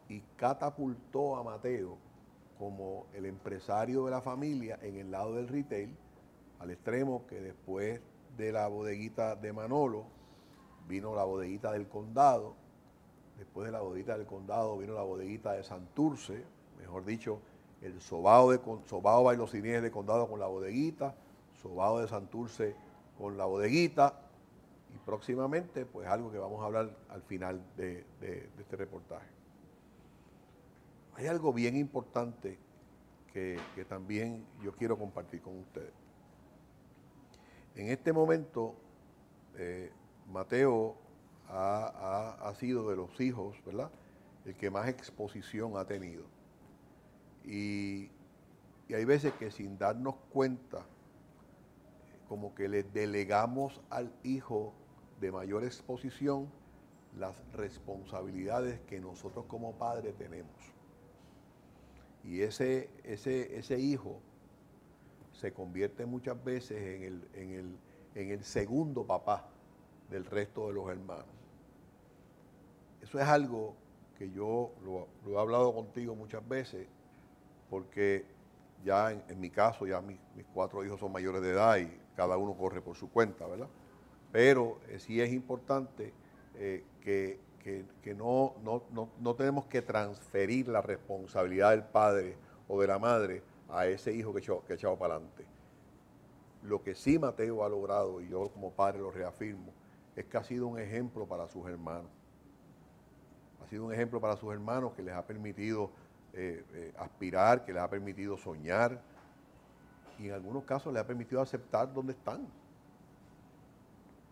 y 0.10 0.22
catapultó 0.36 1.38
a 1.38 1.44
Mateo 1.44 1.98
como 2.60 3.08
el 3.14 3.26
empresario 3.26 4.06
de 4.06 4.12
la 4.12 4.22
familia 4.22 4.78
en 4.82 4.98
el 4.98 5.10
lado 5.10 5.36
del 5.36 5.48
retail, 5.48 5.96
al 6.60 6.70
extremo 6.70 7.26
que 7.26 7.40
después 7.40 8.02
de 8.38 8.52
la 8.52 8.68
bodeguita 8.68 9.36
de 9.36 9.54
Manolo 9.54 10.06
vino 10.88 11.16
la 11.16 11.24
bodeguita 11.24 11.72
del 11.72 11.88
condado, 11.88 12.56
después 13.42 13.66
de 13.66 13.72
la 13.72 13.82
bodeguita 13.82 14.16
del 14.18 14.28
condado 14.28 14.78
vino 14.78 14.94
la 14.94 15.02
bodeguita 15.02 15.54
de 15.54 15.64
Santurce, 15.64 16.44
mejor 16.80 17.04
dicho, 17.06 17.40
el 17.82 18.00
sobao 18.00 18.52
de 18.52 18.60
sobao 18.86 19.32
de 19.32 19.92
condado 19.92 20.30
con 20.30 20.40
la 20.40 20.46
bodeguita, 20.46 21.16
sobao 21.60 22.00
de 22.00 22.08
Santurce 22.08 22.76
con 23.18 23.38
la 23.38 23.46
bodeguita 23.46 24.22
y 24.94 24.98
próximamente 25.00 25.88
pues 25.88 26.08
algo 26.08 26.32
que 26.32 26.38
vamos 26.38 26.62
a 26.62 26.66
hablar 26.66 26.96
al 27.10 27.24
final 27.24 27.60
de 27.76 28.06
este 28.60 28.76
reportaje. 28.76 29.28
Hay 31.16 31.26
algo 31.26 31.52
bien 31.52 31.76
importante 31.76 32.60
que, 33.34 33.60
también 33.88 34.46
yo 34.62 34.74
quiero 34.74 34.98
compartir 35.00 35.42
con 35.42 35.58
ustedes. 35.58 35.94
En 37.76 37.88
este 37.88 38.14
momento, 38.14 38.76
eh, 39.56 39.92
Mateo 40.32 40.96
ha, 41.52 42.54
sido 42.60 42.90
de 42.90 42.96
los 42.96 43.20
hijos, 43.20 43.58
¿verdad? 43.66 43.92
El 44.46 44.56
que 44.56 44.70
más 44.70 44.88
exposición 44.88 45.78
ha 45.78 45.86
tenido. 45.86 46.24
Y, 47.44 48.10
y 48.88 48.94
hay 48.94 49.06
veces 49.06 49.34
que 49.34 49.52
sin 49.52 49.78
darnos 49.78 50.16
cuenta, 50.32 50.86
como 52.28 52.56
que 52.56 52.70
le 52.70 52.84
delegamos 52.84 53.82
al 53.90 54.14
hijo 54.24 54.74
de 55.20 55.32
mayor 55.32 55.64
exposición 55.64 56.50
las 57.18 57.36
responsabilidades 57.54 58.80
que 58.82 59.00
nosotros 59.00 59.46
como 59.48 59.74
padres 59.74 60.16
tenemos. 60.18 60.56
Y 62.24 62.42
ese, 62.42 62.90
ese, 63.04 63.58
ese 63.58 63.80
hijo 63.80 64.20
se 65.34 65.52
convierte 65.52 66.06
muchas 66.06 66.42
veces 66.44 66.78
en 66.82 67.04
el, 67.04 67.28
en, 67.34 67.52
el, 67.52 67.78
en 68.16 68.32
el 68.32 68.44
segundo 68.44 69.06
papá 69.06 69.50
del 70.10 70.26
resto 70.26 70.68
de 70.68 70.74
los 70.74 70.90
hermanos. 70.90 71.41
Eso 73.02 73.20
es 73.20 73.28
algo 73.28 73.76
que 74.18 74.32
yo 74.32 74.72
lo, 74.84 75.08
he 75.32 75.40
hablado 75.40 75.74
contigo 75.74 76.16
muchas 76.16 76.48
veces, 76.48 76.88
porque 77.70 78.26
ya 78.84 79.12
en, 79.12 79.40
mi 79.40 79.50
caso, 79.50 79.88
ya 79.88 80.02
mis, 80.02 80.20
cuatro 80.54 80.84
hijos 80.86 81.00
son 81.00 81.12
mayores 81.12 81.42
de 81.42 81.52
edad 81.52 81.78
y 81.78 81.92
cada 82.16 82.38
uno 82.38 82.54
corre 82.54 82.82
por 82.82 82.96
su 82.96 83.10
cuenta, 83.10 83.48
¿verdad? 83.48 83.68
Pero 84.32 84.80
eh, 84.90 85.00
sí 85.00 85.20
es 85.22 85.32
importante 85.32 86.14
eh, 86.56 86.84
que 87.02 87.40
que, 87.62 88.16
no, 88.16 88.56
no, 88.64 89.36
tenemos 89.36 89.66
que 89.66 89.82
transferir 89.82 90.68
la 90.68 90.82
responsabilidad 90.82 91.72
del 91.72 91.84
padre 91.84 92.36
o 92.68 92.82
de 92.82 92.88
la 92.88 92.98
madre 92.98 93.44
a 93.70 93.86
ese 93.86 94.14
hijo 94.14 94.34
que, 94.34 94.40
echó, 94.40 94.66
que 94.66 94.74
echado 94.74 94.98
para 94.98 95.16
adelante. 95.16 95.46
Lo 96.64 96.84
que 96.84 96.96
sí 96.96 97.20
Mateo 97.20 97.64
ha 97.64 97.70
logrado, 97.70 98.22
y 98.22 98.30
yo 98.30 98.50
como 98.50 98.72
padre 98.72 99.00
lo 99.00 99.12
reafirmo, 99.12 99.72
es 100.16 100.26
que 100.26 100.38
ha 100.38 100.44
sido 100.44 100.68
un 100.68 100.80
ejemplo 100.80 101.26
para 101.26 101.48
sus 101.48 101.68
hermanos. 101.68 102.10
Ha 103.63 103.67
sido 103.67 103.86
un 103.86 103.93
ejemplo 103.93 104.19
para 104.19 104.36
sus 104.36 104.52
hermanos 104.52 104.93
que 104.93 105.04
les 105.04 105.13
ha 105.13 105.26
permitido 105.26 105.91
eh, 106.34 106.63
eh, 106.74 106.93
aspirar, 106.97 107.65
que 107.65 107.74
les 107.74 107.82
ha 107.82 107.89
permitido 107.89 108.38
soñar 108.38 109.02
y 110.17 110.28
en 110.28 110.34
algunos 110.34 110.63
casos 110.63 110.93
les 110.93 111.02
ha 111.02 111.08
permitido 111.08 111.41
aceptar 111.41 111.93
dónde 111.93 112.13
están. 112.13 112.47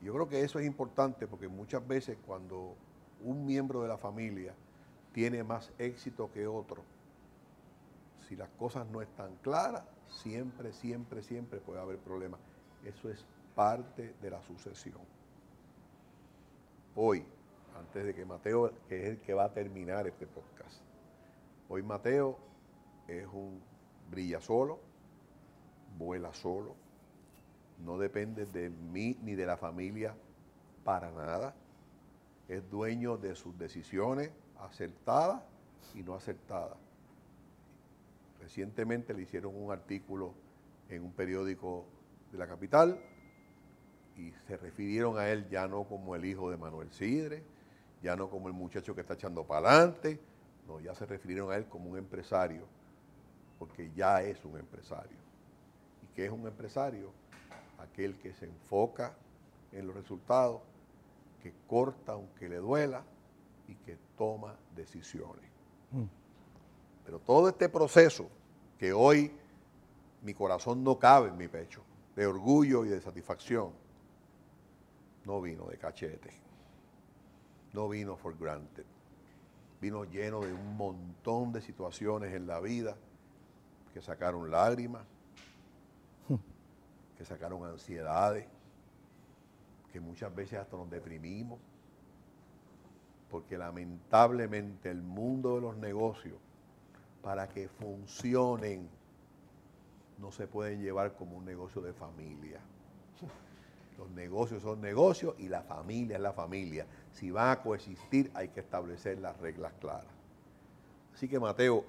Yo 0.01 0.13
creo 0.13 0.29
que 0.29 0.41
eso 0.41 0.59
es 0.59 0.65
importante 0.65 1.27
porque 1.27 1.47
muchas 1.47 1.85
veces 1.85 2.17
cuando 2.25 2.75
un 3.21 3.45
miembro 3.45 3.81
de 3.81 3.89
la 3.89 3.97
familia 3.97 4.53
tiene 5.11 5.43
más 5.43 5.71
éxito 5.77 6.31
que 6.31 6.47
otro, 6.47 6.83
si 8.27 8.35
las 8.35 8.49
cosas 8.49 8.87
no 8.87 9.01
están 9.01 9.35
claras, 9.41 9.83
siempre, 10.07 10.71
siempre, 10.71 11.21
siempre 11.21 11.59
puede 11.59 11.81
haber 11.81 11.97
problemas. 11.97 12.39
Eso 12.85 13.09
es 13.09 13.25
parte 13.55 14.15
de 14.21 14.29
la 14.29 14.41
sucesión. 14.43 15.01
Hoy, 16.95 17.25
antes 17.79 18.05
de 18.05 18.13
que 18.13 18.25
Mateo, 18.25 18.71
que 18.87 19.01
es 19.01 19.09
el 19.09 19.21
que 19.21 19.33
va 19.33 19.45
a 19.45 19.53
terminar 19.53 20.07
este 20.07 20.27
podcast, 20.27 20.81
hoy 21.67 21.81
Mateo 21.83 22.37
es 23.07 23.25
un 23.27 23.61
brilla 24.09 24.41
solo, 24.41 24.79
vuela 25.97 26.33
solo, 26.33 26.75
no 27.79 27.97
depende 27.97 28.45
de 28.45 28.69
mí 28.69 29.17
ni 29.23 29.35
de 29.35 29.45
la 29.45 29.57
familia 29.57 30.13
para 30.83 31.11
nada 31.11 31.55
es 32.49 32.67
dueño 32.69 33.17
de 33.17 33.35
sus 33.35 33.57
decisiones 33.57 34.31
acertadas 34.59 35.41
y 35.93 36.01
no 36.01 36.15
acertadas. 36.15 36.77
Recientemente 38.41 39.13
le 39.13 39.21
hicieron 39.21 39.55
un 39.55 39.71
artículo 39.71 40.33
en 40.89 41.03
un 41.03 41.11
periódico 41.13 41.85
de 42.31 42.37
la 42.39 42.47
capital 42.47 42.99
y 44.17 44.31
se 44.47 44.57
refirieron 44.57 45.19
a 45.19 45.29
él 45.29 45.47
ya 45.49 45.67
no 45.67 45.83
como 45.83 46.15
el 46.15 46.25
hijo 46.25 46.49
de 46.49 46.57
Manuel 46.57 46.91
Sidre, 46.91 47.43
ya 48.01 48.15
no 48.15 48.29
como 48.29 48.47
el 48.47 48.53
muchacho 48.53 48.95
que 48.95 49.01
está 49.01 49.13
echando 49.13 49.45
para 49.45 49.69
adelante, 49.69 50.19
no, 50.67 50.79
ya 50.79 50.93
se 50.95 51.05
refirieron 51.05 51.51
a 51.51 51.55
él 51.55 51.65
como 51.65 51.91
un 51.91 51.97
empresario, 51.97 52.63
porque 53.57 53.91
ya 53.95 54.21
es 54.21 54.43
un 54.45 54.57
empresario. 54.57 55.17
¿Y 56.03 56.15
qué 56.15 56.25
es 56.25 56.31
un 56.31 56.47
empresario? 56.47 57.11
Aquel 57.79 58.17
que 58.19 58.33
se 58.33 58.45
enfoca 58.45 59.13
en 59.71 59.87
los 59.87 59.95
resultados 59.95 60.61
que 61.41 61.53
corta 61.67 62.13
aunque 62.13 62.49
le 62.49 62.57
duela 62.57 63.03
y 63.67 63.75
que 63.75 63.97
toma 64.17 64.55
decisiones. 64.75 65.49
Mm. 65.91 66.03
Pero 67.05 67.19
todo 67.19 67.49
este 67.49 67.69
proceso 67.69 68.29
que 68.77 68.93
hoy 68.93 69.31
mi 70.21 70.33
corazón 70.33 70.83
no 70.83 70.99
cabe 70.99 71.29
en 71.29 71.37
mi 71.37 71.47
pecho, 71.47 71.81
de 72.15 72.27
orgullo 72.27 72.85
y 72.85 72.89
de 72.89 73.01
satisfacción, 73.01 73.71
no 75.25 75.41
vino 75.41 75.65
de 75.65 75.77
cachete, 75.77 76.31
no 77.73 77.89
vino 77.89 78.15
for 78.15 78.37
granted, 78.37 78.85
vino 79.81 80.03
lleno 80.05 80.41
de 80.41 80.53
un 80.53 80.75
montón 80.75 81.51
de 81.51 81.61
situaciones 81.61 82.33
en 82.33 82.47
la 82.47 82.59
vida 82.59 82.95
que 83.93 84.01
sacaron 84.01 84.49
lágrimas, 84.51 85.03
que 87.17 87.25
sacaron 87.25 87.65
ansiedades, 87.65 88.47
que 89.91 89.99
muchas 89.99 90.33
veces 90.33 90.59
hasta 90.59 90.77
nos 90.77 90.89
deprimimos, 90.89 91.59
porque 93.29 93.57
lamentablemente 93.57 94.89
el 94.89 95.01
mundo 95.01 95.55
de 95.55 95.61
los 95.61 95.77
negocios, 95.77 96.37
para 97.21 97.49
que 97.49 97.67
funcionen, 97.67 98.89
no 100.17 100.31
se 100.31 100.47
pueden 100.47 100.81
llevar 100.81 101.13
como 101.15 101.37
un 101.37 101.45
negocio 101.45 101.81
de 101.81 101.93
familia. 101.93 102.59
Los 103.99 104.09
negocios 104.11 104.63
son 104.63 104.81
negocios 104.81 105.35
y 105.37 105.47
la 105.47 105.61
familia 105.61 106.15
es 106.15 106.21
la 106.21 106.33
familia. 106.33 106.87
Si 107.11 107.29
van 107.29 107.51
a 107.51 107.61
coexistir 107.61 108.31
hay 108.33 108.47
que 108.47 108.61
establecer 108.61 109.19
las 109.19 109.37
reglas 109.39 109.73
claras. 109.79 110.07
Así 111.13 111.27
que 111.27 111.39
Mateo, 111.39 111.85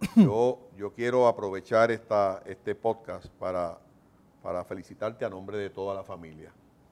yo, 0.16 0.70
yo 0.78 0.94
quiero 0.94 1.26
aprovechar 1.26 1.90
esta, 1.90 2.42
este 2.46 2.74
podcast 2.74 3.26
para, 3.38 3.78
para 4.42 4.64
felicitarte 4.64 5.26
a 5.26 5.28
nombre 5.28 5.58
de 5.58 5.68
toda 5.68 5.94
la 5.94 6.04
familia 6.04 6.50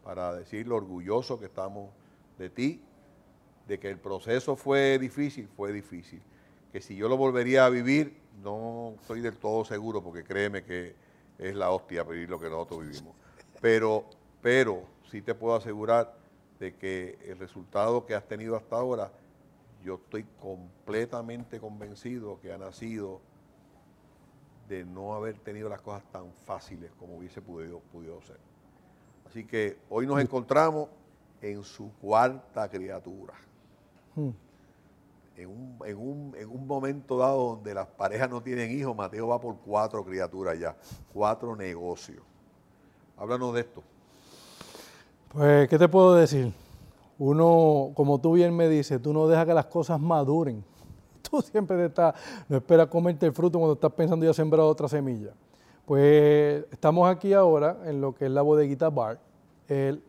para 0.09 0.35
decir 0.35 0.67
lo 0.67 0.77
orgulloso 0.77 1.39
que 1.39 1.45
estamos 1.45 1.91
de 2.39 2.49
ti, 2.49 2.81
de 3.67 3.79
que 3.79 3.91
el 3.91 3.99
proceso 3.99 4.57
fue 4.57 4.99
difícil, 4.99 5.47
fue 5.55 5.71
difícil. 5.71 6.23
Que 6.73 6.81
si 6.81 6.97
yo 6.97 7.11
lo 7.11 7.19
volvería 7.19 7.67
a 7.67 7.69
vivir, 7.69 8.17
no 8.43 8.95
estoy 8.99 9.21
del 9.21 9.37
todo 9.37 9.67
seguro, 9.67 10.03
porque 10.03 10.25
créeme 10.25 10.65
que 10.65 10.95
es 11.37 11.55
la 11.55 11.71
hostia 11.73 12.05
vivir 12.05 12.31
lo 12.31 12.41
que 12.41 12.49
nosotros 12.49 12.87
vivimos. 12.87 13.15
Pero, 13.61 14.07
pero 14.43 14.85
sí 15.11 15.23
te 15.23 15.35
puedo 15.35 15.57
asegurar 15.57 16.15
de 16.59 16.75
que 16.75 17.19
el 17.27 17.39
resultado 17.39 18.05
que 18.07 18.15
has 18.15 18.27
tenido 18.27 18.57
hasta 18.57 18.77
ahora, 18.77 19.11
yo 19.85 19.95
estoy 19.95 20.25
completamente 20.41 21.61
convencido 21.61 22.41
que 22.41 22.53
ha 22.53 22.59
nacido 22.59 23.21
de 24.69 24.85
no 24.85 25.15
haber 25.15 25.39
tenido 25.39 25.69
las 25.69 25.81
cosas 25.81 26.03
tan 26.13 26.31
fáciles 26.45 26.91
como 26.99 27.17
hubiese 27.17 27.41
podido, 27.41 27.81
podido 27.93 28.21
ser. 28.23 28.39
Así 29.27 29.45
que 29.45 29.79
hoy 29.89 30.07
nos 30.07 30.21
encontramos 30.21 30.89
en 31.41 31.63
su 31.63 31.93
cuarta 32.01 32.69
criatura. 32.69 33.35
Hmm. 34.15 34.31
En, 35.37 35.97
un, 35.97 36.67
momento 36.67 37.19
dado 37.19 37.55
donde 37.55 37.73
las 37.73 37.87
parejas 37.87 38.29
no 38.29 38.43
tienen 38.43 38.73
hijos, 38.73 38.97
Mateo 38.97 39.29
va 39.29 39.41
por 39.41 39.57
cuatro 39.59 40.05
criaturas 40.05 40.59
ya, 40.59 40.77
cuatro 41.13 41.55
negocios. 41.55 42.25
Háblanos 43.17 43.55
de 43.55 43.61
esto. 43.61 43.85
Pues, 45.33 45.69
¿qué 45.69 45.79
te 45.79 45.89
puedo 45.89 46.15
decir? 46.15 46.53
Uno, 47.19 47.91
como 47.95 48.19
tú 48.19 48.33
bien 48.33 48.57
me 48.57 48.69
dices, 48.69 49.03
tú 49.03 49.13
no 49.13 49.29
dejas 49.29 49.45
que 49.45 49.53
las 49.53 49.67
cosas 49.67 50.01
maduren. 50.01 50.65
tú 51.31 51.43
siempre 51.43 51.85
estás, 51.85 52.15
no 52.49 52.57
esperas 52.57 52.87
comerte 52.87 53.27
el 53.27 53.33
fruto 53.33 53.59
cuando 53.59 53.75
estás 53.75 53.93
pensando 53.93 54.25
ya 54.25 54.33
sembrar 54.33 54.63
otra 54.63 54.89
semilla. 54.89 55.33
Pues 55.85 56.65
estamos 56.71 57.09
aquí 57.09 57.33
ahora 57.35 57.77
en 57.85 58.01
lo 58.01 58.15
que 58.15 58.27
es 58.27 58.31
la 58.31 58.43
bodeguita 58.43 58.89
bar. 58.89 59.19
El 59.69 60.03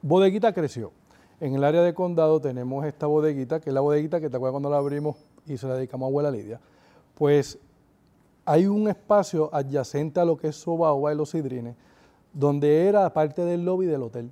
bodeguita 0.00 0.52
creció. 0.52 0.92
En 1.38 1.54
el 1.54 1.62
área 1.62 1.82
de 1.82 1.92
condado 1.92 2.40
tenemos 2.40 2.86
esta 2.86 3.06
bodeguita, 3.06 3.60
que 3.60 3.68
es 3.68 3.74
la 3.74 3.82
bodeguita 3.82 4.20
que 4.20 4.30
te 4.30 4.36
acuerdas 4.36 4.52
cuando 4.52 4.70
la 4.70 4.78
abrimos 4.78 5.16
y 5.46 5.58
se 5.58 5.66
la 5.66 5.74
dedicamos 5.74 6.06
a 6.06 6.08
abuela 6.08 6.30
Lidia. 6.30 6.60
Pues 7.14 7.58
hay 8.46 8.66
un 8.66 8.88
espacio 8.88 9.50
adyacente 9.52 10.18
a 10.18 10.24
lo 10.24 10.38
que 10.38 10.48
es 10.48 10.56
Sobaoba 10.56 11.12
y 11.12 11.16
los 11.16 11.30
Sidrines, 11.30 11.76
donde 12.32 12.86
era 12.86 13.12
parte 13.12 13.44
del 13.44 13.64
lobby 13.64 13.84
del 13.84 14.02
hotel. 14.02 14.30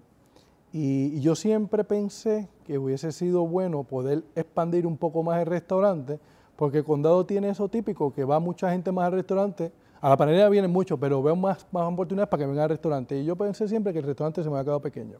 Y, 0.76 1.20
yo 1.20 1.36
siempre 1.36 1.84
pensé 1.84 2.48
que 2.64 2.78
hubiese 2.78 3.12
sido 3.12 3.46
bueno 3.46 3.84
poder 3.84 4.24
expandir 4.34 4.88
un 4.88 4.96
poco 4.96 5.22
más 5.22 5.38
el 5.38 5.46
restaurante, 5.46 6.18
porque 6.56 6.78
el 6.78 6.84
condado 6.84 7.24
tiene 7.24 7.48
eso 7.48 7.68
típico, 7.68 8.12
que 8.12 8.24
va 8.24 8.40
mucha 8.40 8.72
gente 8.72 8.90
más 8.90 9.06
al 9.06 9.12
restaurante. 9.12 9.70
A 10.00 10.08
la 10.08 10.16
panadería 10.16 10.48
vienen 10.48 10.72
muchos, 10.72 10.98
pero 10.98 11.22
veo 11.22 11.36
más, 11.36 11.64
más 11.70 11.92
oportunidades 11.92 12.28
para 12.28 12.40
que 12.40 12.46
vengan 12.48 12.64
al 12.64 12.70
restaurante. 12.70 13.16
Y 13.16 13.24
yo 13.24 13.36
pensé 13.36 13.68
siempre 13.68 13.92
que 13.92 14.00
el 14.00 14.04
restaurante 14.04 14.42
se 14.42 14.48
me 14.50 14.56
había 14.56 14.64
quedado 14.64 14.82
pequeño. 14.82 15.18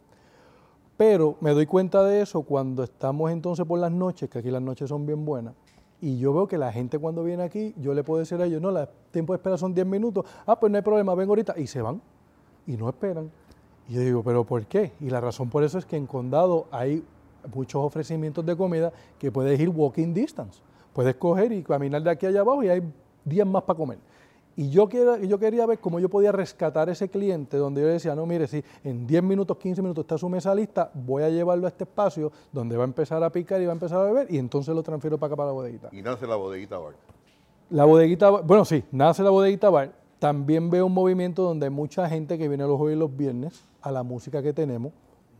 Pero 0.97 1.37
me 1.41 1.53
doy 1.53 1.67
cuenta 1.67 2.03
de 2.03 2.23
eso 2.23 2.43
cuando 2.43 2.83
estamos 2.83 3.31
entonces 3.31 3.65
por 3.65 3.79
las 3.79 3.93
noches, 3.93 4.29
que 4.29 4.41
aquí 4.41 4.51
las 4.51 4.63
noches 4.63 4.89
son 4.89 5.07
bien 5.07 5.25
buenas, 5.25 5.55
y 6.01 6.19
yo 6.19 6.35
veo 6.35 6.49
que 6.49 6.59
la 6.59 6.73
gente 6.73 6.99
cuando 6.99 7.23
viene 7.23 7.45
aquí, 7.45 7.75
yo 7.81 7.95
le 7.95 8.03
puedo 8.03 8.19
decir 8.19 8.41
a 8.43 8.47
ellos, 8.47 8.61
no, 8.61 8.77
el 8.77 8.89
tiempo 9.13 9.33
de 9.33 9.37
espera 9.37 9.57
son 9.57 9.73
10 9.73 9.87
minutos, 9.87 10.25
ah, 10.47 10.59
pues 10.59 10.73
no 10.73 10.79
hay 10.79 10.83
problema, 10.83 11.15
vengo 11.15 11.31
ahorita, 11.31 11.55
y 11.57 11.69
se 11.69 11.81
van, 11.81 12.03
y 12.67 12.77
no 12.77 12.89
esperan. 12.89 13.31
Y 13.89 13.95
yo 13.95 14.01
digo, 14.01 14.23
¿pero 14.23 14.45
por 14.45 14.65
qué? 14.67 14.93
Y 15.01 15.11
la 15.11 15.21
razón 15.21 15.51
por 15.51 15.63
eso 15.63 15.79
es 15.79 15.85
que 15.85 15.97
en 15.97 16.07
Condado 16.07 16.67
hay 16.71 17.05
muchos 17.53 17.83
ofrecimientos 17.83 18.45
de 18.45 18.57
comida 18.57 18.93
que 19.19 19.31
puedes 19.31 19.59
ir 19.61 19.69
walking 19.69 20.15
distance. 20.15 20.61
Puedes 20.93 21.17
coger 21.17 21.53
y 21.53 21.63
caminar 21.63 22.03
de 22.03 22.11
aquí 22.11 22.27
allá 22.27 22.41
abajo 22.41 22.63
y 22.63 22.69
hay 22.69 22.83
10 23.25 23.47
más 23.47 23.63
para 23.65 23.77
comer. 23.77 23.99
Y 24.57 24.71
yo, 24.71 24.89
quiero, 24.89 25.17
yo 25.17 25.37
quería 25.39 25.67
ver 25.67 25.81
cómo 25.81 25.99
yo 25.99 26.09
podía 26.09 26.31
rescatar 26.31 26.89
ese 26.89 27.09
cliente 27.09 27.57
donde 27.57 27.83
yo 27.83 27.89
decía, 27.89 28.15
no, 28.15 28.25
mire, 28.25 28.47
si 28.47 28.63
en 28.85 29.05
10 29.05 29.23
minutos, 29.25 29.57
15 29.57 29.83
minutos 29.83 30.05
está 30.05 30.17
su 30.17 30.29
mesa 30.29 30.55
lista, 30.55 30.93
voy 30.95 31.25
a 31.25 31.29
llevarlo 31.29 31.67
a 31.67 31.71
este 31.71 31.83
espacio 31.83 32.31
donde 32.53 32.77
va 32.77 32.85
a 32.85 32.87
empezar 32.87 33.23
a 33.25 33.31
picar 33.31 33.61
y 33.61 33.67
va 33.67 33.73
a 33.73 33.75
empezar 33.75 33.99
a 33.99 34.05
beber 34.05 34.33
y 34.33 34.39
entonces 34.39 34.73
lo 34.73 34.83
transfiero 34.85 35.19
para 35.19 35.29
acá 35.29 35.37
para 35.37 35.49
la 35.49 35.55
bodeguita. 35.55 35.89
Y 35.91 36.03
nace 36.03 36.27
la 36.29 36.37
bodeguita 36.37 36.79
bar. 36.79 36.95
La 37.71 37.85
bodeguita, 37.85 38.31
bueno, 38.31 38.65
sí, 38.65 38.85
nace 38.93 39.25
la 39.25 39.31
bodeguita 39.31 39.71
bar. 39.71 40.04
También 40.25 40.71
veo 40.71 40.87
un 40.87 40.95
movimiento 40.95 41.43
donde 41.43 41.67
hay 41.67 41.71
mucha 41.71 42.09
gente 42.09 42.39
que 42.39 42.49
viene 42.49 42.67
los 42.67 42.79
jueves 42.79 42.97
y 42.97 42.99
los 42.99 43.15
viernes 43.15 43.67
a 43.83 43.93
la 43.93 44.03
música 44.03 44.43
que 44.43 44.55
tenemos. 44.55 44.91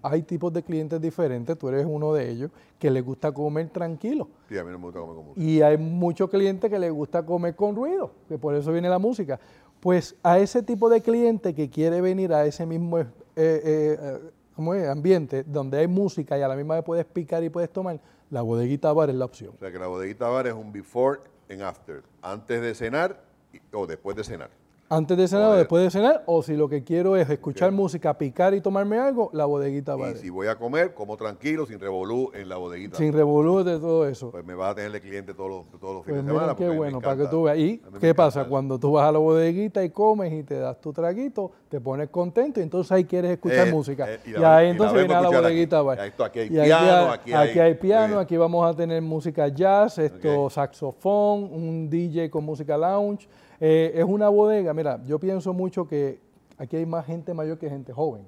Hay 0.03 0.21
tipos 0.25 0.53
de 0.53 0.63
clientes 0.63 1.01
diferentes, 1.01 1.57
tú 1.57 1.71
eres 1.71 1.87
uno 1.89 2.13
de 2.13 2.31
ellos, 2.31 2.51
que 2.79 2.91
les 2.91 3.03
gusta 3.03 3.33
comer 3.33 3.71
tranquilo. 3.71 4.29
Sí, 4.47 4.59
a 4.59 4.63
mí 4.63 4.71
no 4.71 4.79
me 4.79 4.85
gusta 4.85 5.01
comer 5.01 5.17
con 5.17 5.25
música. 5.29 5.43
Y 5.43 5.63
hay 5.63 5.79
muchos 5.79 6.29
clientes 6.29 6.71
que 6.71 6.79
les 6.79 6.93
gusta 6.93 7.25
comer 7.25 7.57
con 7.57 7.75
ruido, 7.75 8.11
que 8.29 8.37
por 8.37 8.55
eso 8.55 8.73
viene 8.73 8.91
la 8.91 8.99
música. 8.99 9.41
Pues 9.81 10.17
a 10.23 10.39
ese 10.39 10.63
tipo 10.63 10.91
de 10.91 11.01
cliente 11.01 11.55
que 11.55 11.71
quiere 11.71 12.03
venir 12.03 12.35
a 12.35 12.45
ese 12.45 12.67
mismo 12.67 12.99
eh, 12.99 13.07
eh, 13.37 14.21
eh, 14.59 14.87
ambiente, 14.87 15.45
donde 15.45 15.79
hay 15.79 15.87
música 15.87 16.37
y 16.37 16.43
a 16.43 16.49
la 16.49 16.57
misma 16.57 16.75
vez 16.75 16.85
puedes 16.85 17.07
picar 17.07 17.43
y 17.43 17.49
puedes 17.49 17.71
tomar, 17.71 17.99
la 18.29 18.43
bodeguita 18.43 18.93
bar 18.93 19.09
es 19.09 19.17
la 19.17 19.25
opción. 19.25 19.55
O 19.57 19.61
sea 19.61 19.73
que 19.73 19.79
la 19.79 19.87
bodeguita 19.87 20.29
bar 20.29 20.47
es 20.47 20.53
un 20.53 20.71
before 20.71 21.21
and 21.49 21.63
after, 21.63 22.03
antes 22.21 22.61
de 22.61 22.75
cenar 22.75 23.25
o 23.73 23.87
después 23.87 24.15
de 24.15 24.25
cenar. 24.25 24.64
Antes 24.91 25.17
de 25.17 25.29
cenar 25.29 25.51
o 25.51 25.55
después 25.55 25.83
de 25.83 25.91
cenar, 25.91 26.23
o 26.27 26.43
si 26.43 26.57
lo 26.57 26.69
que 26.69 26.85
quiero 26.85 27.17
es 27.17 27.29
escuchar 27.31 27.73
música, 27.73 28.17
picar 28.19 28.53
y 28.53 28.61
tomarme 28.61 28.99
algo, 28.99 29.31
la 29.33 29.47
bodeguita 29.47 29.97
va. 29.97 30.11
Y 30.11 30.17
si 30.17 30.29
voy 30.29 30.47
a 30.47 30.57
comer, 30.57 30.93
como 30.93 31.17
tranquilo, 31.17 31.65
sin 31.65 31.81
revolú 31.81 32.31
en 32.35 32.51
la 32.51 32.59
bodeguita. 32.59 32.99
Sin 32.99 33.15
revolú 33.15 33.65
de 33.65 33.79
todo 33.79 34.07
eso. 34.07 34.31
Pues 34.31 34.45
me 34.45 34.55
vas 34.55 34.73
a 34.73 34.75
tener 34.75 34.93
de 34.93 35.01
cliente 35.01 35.33
todos 35.33 35.49
los, 35.49 35.81
todos 35.81 35.95
los 35.95 36.05
pues 36.05 36.17
fines 36.17 36.27
de 36.27 36.33
semana. 36.33 36.55
Qué 36.55 36.69
bueno, 36.69 37.01
para 37.01 37.17
que 37.17 37.27
tú 37.29 37.45
veas. 37.45 37.59
¿Y 37.59 37.81
qué 37.99 38.15
pasa? 38.15 38.45
Cuando 38.45 38.79
tú 38.79 38.93
vas 38.93 39.09
a 39.09 39.13
la 39.13 39.19
bodeguita 39.19 39.83
y 39.83 39.89
comes 39.89 40.33
y 40.33 40.43
te 40.43 40.59
das 40.59 40.79
tu 40.81 40.93
traguito, 40.93 41.51
te 41.71 41.81
pones 41.81 42.11
contento 42.11 42.61
y 42.61 42.63
entonces 42.63 42.93
ahí 42.93 43.05
quieres 43.05 43.33
escuchar 43.33 43.69
eh, 43.69 43.73
música. 43.73 44.13
Eh, 44.13 44.21
y, 44.27 44.43
ahí 44.43 44.69
entonces 44.69 44.99
viene 44.99 45.15
a 45.15 45.21
la 45.23 45.29
bodeguita 45.29 45.81
Aquí, 46.25 46.39
hay 46.39 46.51
piano, 46.51 47.13
aquí, 47.13 47.33
hay, 47.33 47.75
piano, 47.75 48.19
aquí 48.19 48.37
vamos 48.37 48.67
a 48.67 48.77
tener 48.77 49.01
música 49.01 49.49
jazz, 49.49 49.99
esto 49.99 50.51
saxofón, 50.51 51.45
un 51.45 51.89
DJ 51.89 52.29
con 52.29 52.45
música 52.45 52.77
lounge. 52.77 53.27
Eh, 53.61 53.93
es 53.95 54.05
una 54.05 54.29
bodega, 54.29 54.75
mira, 54.75 55.03
yo 55.05 55.19
pienso 55.19 55.53
mucho 55.53 55.87
que 55.87 56.19
aquí 56.59 56.77
hay 56.77 56.87
más 56.87 57.07
gente 57.07 57.35
mayor 57.35 57.59
que 57.59 57.69
gente 57.69 57.93
joven. 57.93 58.23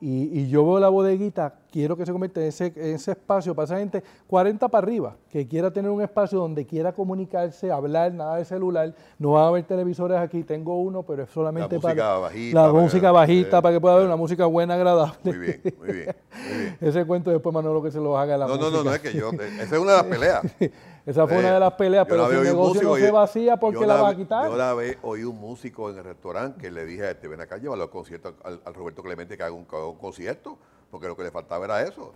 Y, 0.00 0.48
yo 0.48 0.66
veo 0.66 0.80
la 0.80 0.90
bodeguita, 0.90 1.60
quiero 1.74 1.96
que 1.96 2.06
se 2.06 2.12
convierta 2.12 2.40
en 2.40 2.46
ese, 2.46 2.72
ese, 2.76 3.10
espacio 3.10 3.52
para 3.52 3.64
esa 3.64 3.78
gente 3.78 4.00
40 4.28 4.68
para 4.68 4.86
arriba, 4.86 5.16
que 5.28 5.44
quiera 5.48 5.72
tener 5.72 5.90
un 5.90 6.00
espacio 6.00 6.38
donde 6.38 6.64
quiera 6.64 6.92
comunicarse, 6.92 7.72
hablar, 7.72 8.12
nada 8.14 8.36
de 8.36 8.44
celular. 8.44 8.94
No 9.18 9.32
va 9.32 9.46
a 9.46 9.48
haber 9.48 9.64
televisores 9.64 10.16
aquí, 10.18 10.44
tengo 10.44 10.80
uno, 10.80 11.02
pero 11.02 11.24
es 11.24 11.30
solamente 11.30 11.80
para 11.80 12.18
bajita, 12.18 12.62
la 12.62 12.72
música 12.72 13.10
bajita, 13.10 13.60
para 13.60 13.74
que 13.74 13.80
pueda 13.80 13.96
haber 13.96 14.06
una 14.06 14.14
música 14.14 14.46
buena, 14.46 14.74
agradable. 14.74 15.16
Muy 15.24 15.36
bien, 15.36 15.60
muy 15.76 15.92
bien. 15.92 16.16
ese 16.80 17.04
cuento 17.04 17.32
después 17.32 17.52
Manolo 17.52 17.82
que 17.82 17.90
se 17.90 17.98
lo 17.98 18.16
haga 18.16 18.38
la 18.38 18.46
no, 18.46 18.54
música. 18.54 18.70
No, 18.70 18.76
no, 18.76 18.84
no, 18.84 18.94
es 18.94 19.00
que 19.00 19.12
yo, 19.12 19.32
esa 19.32 19.74
es 19.74 19.82
una 19.82 19.90
de 19.90 19.96
las 19.96 20.04
peleas. 20.04 20.42
Esa 21.06 21.26
fue 21.26 21.38
una 21.38 21.52
de 21.52 21.60
las 21.60 21.74
peleas, 21.74 22.06
pero 22.08 22.30
si 22.30 22.36
el 22.36 22.44
negocio 22.44 22.82
no 22.82 22.96
se 22.96 23.10
vacía, 23.10 23.58
¿por 23.58 23.78
qué 23.78 23.86
la, 23.86 24.00
va 24.00 24.08
a 24.08 24.16
quitar? 24.16 24.48
Yo 24.48 24.56
la 24.56 24.72
vez 24.72 24.96
oí 25.02 25.22
un 25.22 25.38
músico 25.38 25.90
en 25.90 25.98
el 25.98 26.04
restaurante 26.04 26.62
que 26.62 26.70
le 26.70 26.86
dije 26.86 27.04
a 27.04 27.10
este, 27.10 27.28
ven 27.28 27.42
acá, 27.42 27.58
llévalo 27.58 27.82
al 27.82 27.90
concierto, 27.90 28.34
al, 28.42 28.74
Roberto 28.74 29.02
Clemente 29.02 29.36
que 29.36 29.42
haga 29.42 29.52
un, 29.52 29.66
concierto, 29.66 30.56
porque 30.94 31.08
lo 31.08 31.16
que 31.16 31.24
le 31.24 31.32
faltaba 31.32 31.64
era 31.64 31.82
eso. 31.82 32.12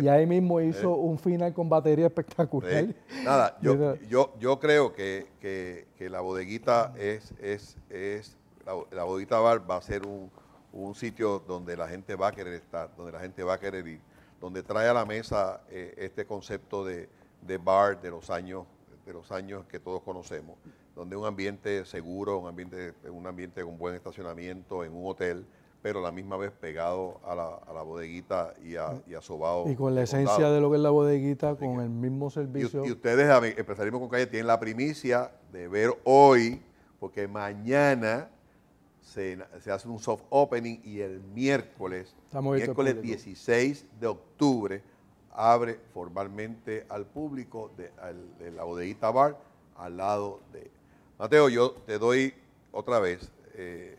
y 0.00 0.08
ahí 0.08 0.24
mismo 0.24 0.58
hizo 0.58 0.88
eh, 0.88 0.98
un 0.98 1.18
final 1.18 1.52
con 1.52 1.68
batería 1.68 2.06
espectacular. 2.06 2.86
nada, 3.22 3.58
yo, 3.60 3.96
yo, 4.08 4.32
yo 4.40 4.58
creo 4.58 4.94
que, 4.94 5.26
que, 5.40 6.08
la 6.08 6.22
bodeguita 6.22 6.94
es, 6.96 7.34
es, 7.38 7.76
es 7.90 8.38
la, 8.64 9.04
bodeguita 9.04 9.38
bar 9.40 9.70
va 9.70 9.76
a 9.76 9.82
ser 9.82 10.06
un, 10.06 10.30
un 10.72 10.94
sitio 10.94 11.38
donde 11.46 11.76
la 11.76 11.86
gente 11.86 12.14
va 12.14 12.28
a 12.28 12.32
querer 12.32 12.54
estar, 12.54 12.90
donde 12.96 13.12
la 13.12 13.20
gente 13.20 13.42
va 13.42 13.54
a 13.54 13.60
querer 13.60 13.86
ir, 13.86 14.00
donde 14.40 14.62
trae 14.62 14.88
a 14.88 14.94
la 14.94 15.04
mesa 15.04 15.60
eh, 15.68 15.94
este 15.98 16.24
concepto 16.24 16.82
de 16.82 17.10
de 17.46 17.58
bar 17.58 18.00
de 18.00 18.10
los 18.10 18.30
años, 18.30 18.64
de 19.04 19.12
los 19.12 19.30
años 19.30 19.64
que 19.66 19.78
todos 19.78 20.02
conocemos, 20.02 20.56
donde 20.94 21.16
un 21.16 21.26
ambiente 21.26 21.84
seguro, 21.84 22.38
un 22.38 22.48
ambiente, 22.48 22.94
un 23.10 23.26
ambiente 23.26 23.62
con 23.62 23.76
buen 23.78 23.94
estacionamiento, 23.94 24.84
en 24.84 24.94
un 24.94 25.06
hotel, 25.06 25.46
pero 25.84 25.98
a 25.98 26.02
la 26.02 26.12
misma 26.12 26.38
vez 26.38 26.50
pegado 26.50 27.20
a 27.26 27.34
la, 27.34 27.56
a 27.56 27.74
la 27.74 27.82
bodeguita 27.82 28.54
y 28.64 28.76
a, 28.76 29.02
y 29.06 29.12
a. 29.12 29.20
Y 29.66 29.76
con 29.76 29.94
la 29.94 30.04
esencia 30.04 30.48
de 30.48 30.58
lo 30.58 30.70
que 30.70 30.76
es 30.76 30.82
la 30.82 30.88
bodeguita, 30.88 31.56
con 31.56 31.78
el 31.78 31.90
mismo 31.90 32.30
servicio. 32.30 32.86
Y, 32.86 32.92
ustedes, 32.92 33.58
Empresarismo 33.58 34.00
con 34.00 34.08
Calle, 34.08 34.26
tienen 34.26 34.46
la 34.46 34.58
primicia 34.58 35.30
de 35.52 35.68
ver 35.68 35.90
hoy, 36.04 36.62
porque 36.98 37.28
mañana 37.28 38.30
se, 39.02 39.38
hace 39.70 39.86
un 39.86 39.98
soft 39.98 40.22
opening 40.30 40.78
y 40.84 41.00
el 41.00 41.20
miércoles, 41.20 42.16
miércoles 42.32 43.02
16 43.02 43.84
de 44.00 44.06
octubre, 44.06 44.82
abre 45.34 45.78
formalmente 45.92 46.86
al 46.88 47.04
público 47.04 47.70
de, 47.76 47.90
la 48.52 48.64
bodeguita 48.64 49.10
bar 49.10 49.38
al 49.76 49.98
lado 49.98 50.40
de... 50.50 50.70
Mateo, 51.18 51.50
yo 51.50 51.72
te 51.84 51.98
doy 51.98 52.32
otra 52.72 53.00
vez, 53.00 53.30
eh, 53.52 53.98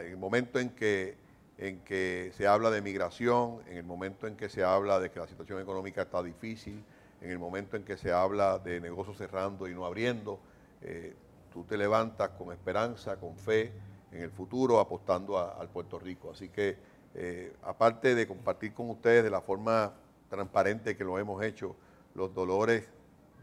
en 0.00 0.06
el 0.06 0.16
momento 0.16 0.58
en 0.58 0.70
que, 0.70 1.16
en 1.58 1.80
que 1.80 2.32
se 2.36 2.46
habla 2.46 2.70
de 2.70 2.82
migración, 2.82 3.60
en 3.68 3.78
el 3.78 3.84
momento 3.84 4.26
en 4.26 4.36
que 4.36 4.48
se 4.48 4.64
habla 4.64 5.00
de 5.00 5.10
que 5.10 5.20
la 5.20 5.26
situación 5.26 5.60
económica 5.60 6.02
está 6.02 6.22
difícil, 6.22 6.84
en 7.20 7.30
el 7.30 7.38
momento 7.38 7.76
en 7.76 7.84
que 7.84 7.96
se 7.96 8.12
habla 8.12 8.58
de 8.58 8.80
negocios 8.80 9.16
cerrando 9.16 9.68
y 9.68 9.74
no 9.74 9.84
abriendo, 9.84 10.38
eh, 10.82 11.14
tú 11.52 11.64
te 11.64 11.76
levantas 11.76 12.30
con 12.30 12.52
esperanza, 12.52 13.16
con 13.16 13.36
fe 13.36 13.72
en 14.12 14.22
el 14.22 14.30
futuro, 14.30 14.78
apostando 14.78 15.38
al 15.38 15.68
Puerto 15.68 15.98
Rico. 15.98 16.30
Así 16.30 16.48
que, 16.48 16.76
eh, 17.14 17.52
aparte 17.62 18.14
de 18.14 18.26
compartir 18.26 18.72
con 18.72 18.90
ustedes 18.90 19.24
de 19.24 19.30
la 19.30 19.40
forma 19.40 19.92
transparente 20.30 20.96
que 20.96 21.04
lo 21.04 21.18
hemos 21.18 21.42
hecho, 21.42 21.74
los 22.14 22.32
dolores 22.34 22.88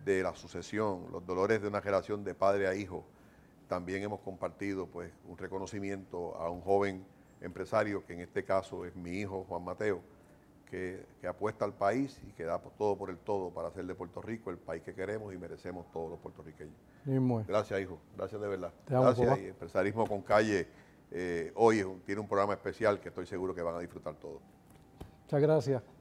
de 0.05 0.23
la 0.23 0.35
sucesión, 0.35 1.07
los 1.11 1.25
dolores 1.25 1.61
de 1.61 1.67
una 1.67 1.81
generación 1.81 2.23
de 2.23 2.33
padre 2.33 2.67
a 2.67 2.75
hijo. 2.75 3.03
También 3.67 4.03
hemos 4.03 4.19
compartido 4.21 4.87
pues, 4.87 5.11
un 5.27 5.37
reconocimiento 5.37 6.35
a 6.35 6.49
un 6.49 6.61
joven 6.61 7.05
empresario, 7.41 8.05
que 8.05 8.13
en 8.13 8.21
este 8.21 8.43
caso 8.43 8.85
es 8.85 8.95
mi 8.95 9.11
hijo 9.11 9.45
Juan 9.47 9.63
Mateo, 9.63 10.01
que, 10.69 11.05
apuesta 11.27 11.65
al 11.65 11.73
país 11.73 12.21
y 12.27 12.31
que 12.33 12.43
da 12.43 12.59
todo 12.59 12.95
por 12.95 13.09
el 13.09 13.17
todo 13.17 13.49
para 13.49 13.69
hacer 13.69 13.85
de 13.85 13.95
Puerto 13.95 14.21
Rico 14.21 14.51
el 14.51 14.57
país 14.57 14.83
que 14.83 14.93
queremos 14.93 15.33
y 15.33 15.37
merecemos 15.37 15.91
todos 15.91 16.11
los 16.11 16.19
puertorriqueños. 16.19 16.75
Gracias, 17.47 17.79
hijo. 17.81 17.99
Gracias 18.15 18.39
de 18.39 18.47
verdad. 18.47 18.71
Gracias. 18.87 19.39
Y 19.39 19.47
Empresarismo 19.47 20.07
con 20.07 20.21
Calle 20.21 20.67
eh, 21.11 21.51
hoy 21.55 21.85
tiene 22.05 22.21
un 22.21 22.27
programa 22.27 22.53
especial 22.53 22.99
que 22.99 23.09
estoy 23.09 23.25
seguro 23.25 23.55
que 23.55 23.61
van 23.61 23.75
a 23.75 23.79
disfrutar 23.79 24.15
todos. 24.15 24.41
Muchas 25.23 25.41
gracias. 25.41 25.94